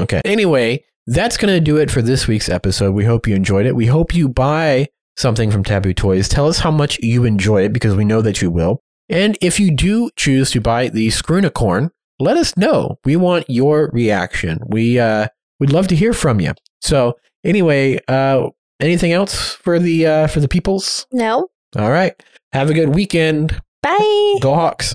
Okay. 0.01 0.21
Anyway, 0.25 0.83
that's 1.05 1.37
going 1.37 1.53
to 1.53 1.59
do 1.59 1.77
it 1.77 1.91
for 1.91 2.01
this 2.01 2.27
week's 2.27 2.49
episode. 2.49 2.93
We 2.93 3.05
hope 3.05 3.27
you 3.27 3.35
enjoyed 3.35 3.67
it. 3.67 3.75
We 3.75 3.85
hope 3.85 4.15
you 4.15 4.27
buy 4.27 4.87
something 5.15 5.51
from 5.51 5.63
Tabu 5.63 5.93
Toys. 5.93 6.27
Tell 6.27 6.47
us 6.47 6.59
how 6.59 6.71
much 6.71 6.97
you 7.01 7.23
enjoy 7.23 7.63
it 7.65 7.71
because 7.71 7.95
we 7.95 8.03
know 8.03 8.21
that 8.23 8.41
you 8.41 8.49
will. 8.49 8.81
And 9.11 9.37
if 9.41 9.59
you 9.59 9.75
do 9.75 10.09
choose 10.15 10.51
to 10.51 10.61
buy 10.61 10.87
the 10.89 11.07
Screwnicorn, 11.09 11.89
let 12.19 12.37
us 12.37 12.55
know. 12.55 12.97
We 13.03 13.15
want 13.15 13.45
your 13.49 13.89
reaction. 13.93 14.59
We 14.67 14.99
uh 14.99 15.27
we'd 15.59 15.71
love 15.71 15.87
to 15.89 15.95
hear 15.95 16.13
from 16.13 16.39
you. 16.39 16.53
So, 16.81 17.15
anyway, 17.43 17.99
uh 18.07 18.49
anything 18.79 19.11
else 19.11 19.53
for 19.53 19.79
the 19.79 20.07
uh 20.07 20.27
for 20.27 20.39
the 20.39 20.47
peoples? 20.47 21.05
no. 21.11 21.47
All 21.77 21.89
right. 21.91 22.13
Have 22.51 22.69
a 22.69 22.73
good 22.73 22.93
weekend. 22.93 23.61
Bye. 23.81 24.37
Go 24.41 24.53
Hawks. 24.53 24.93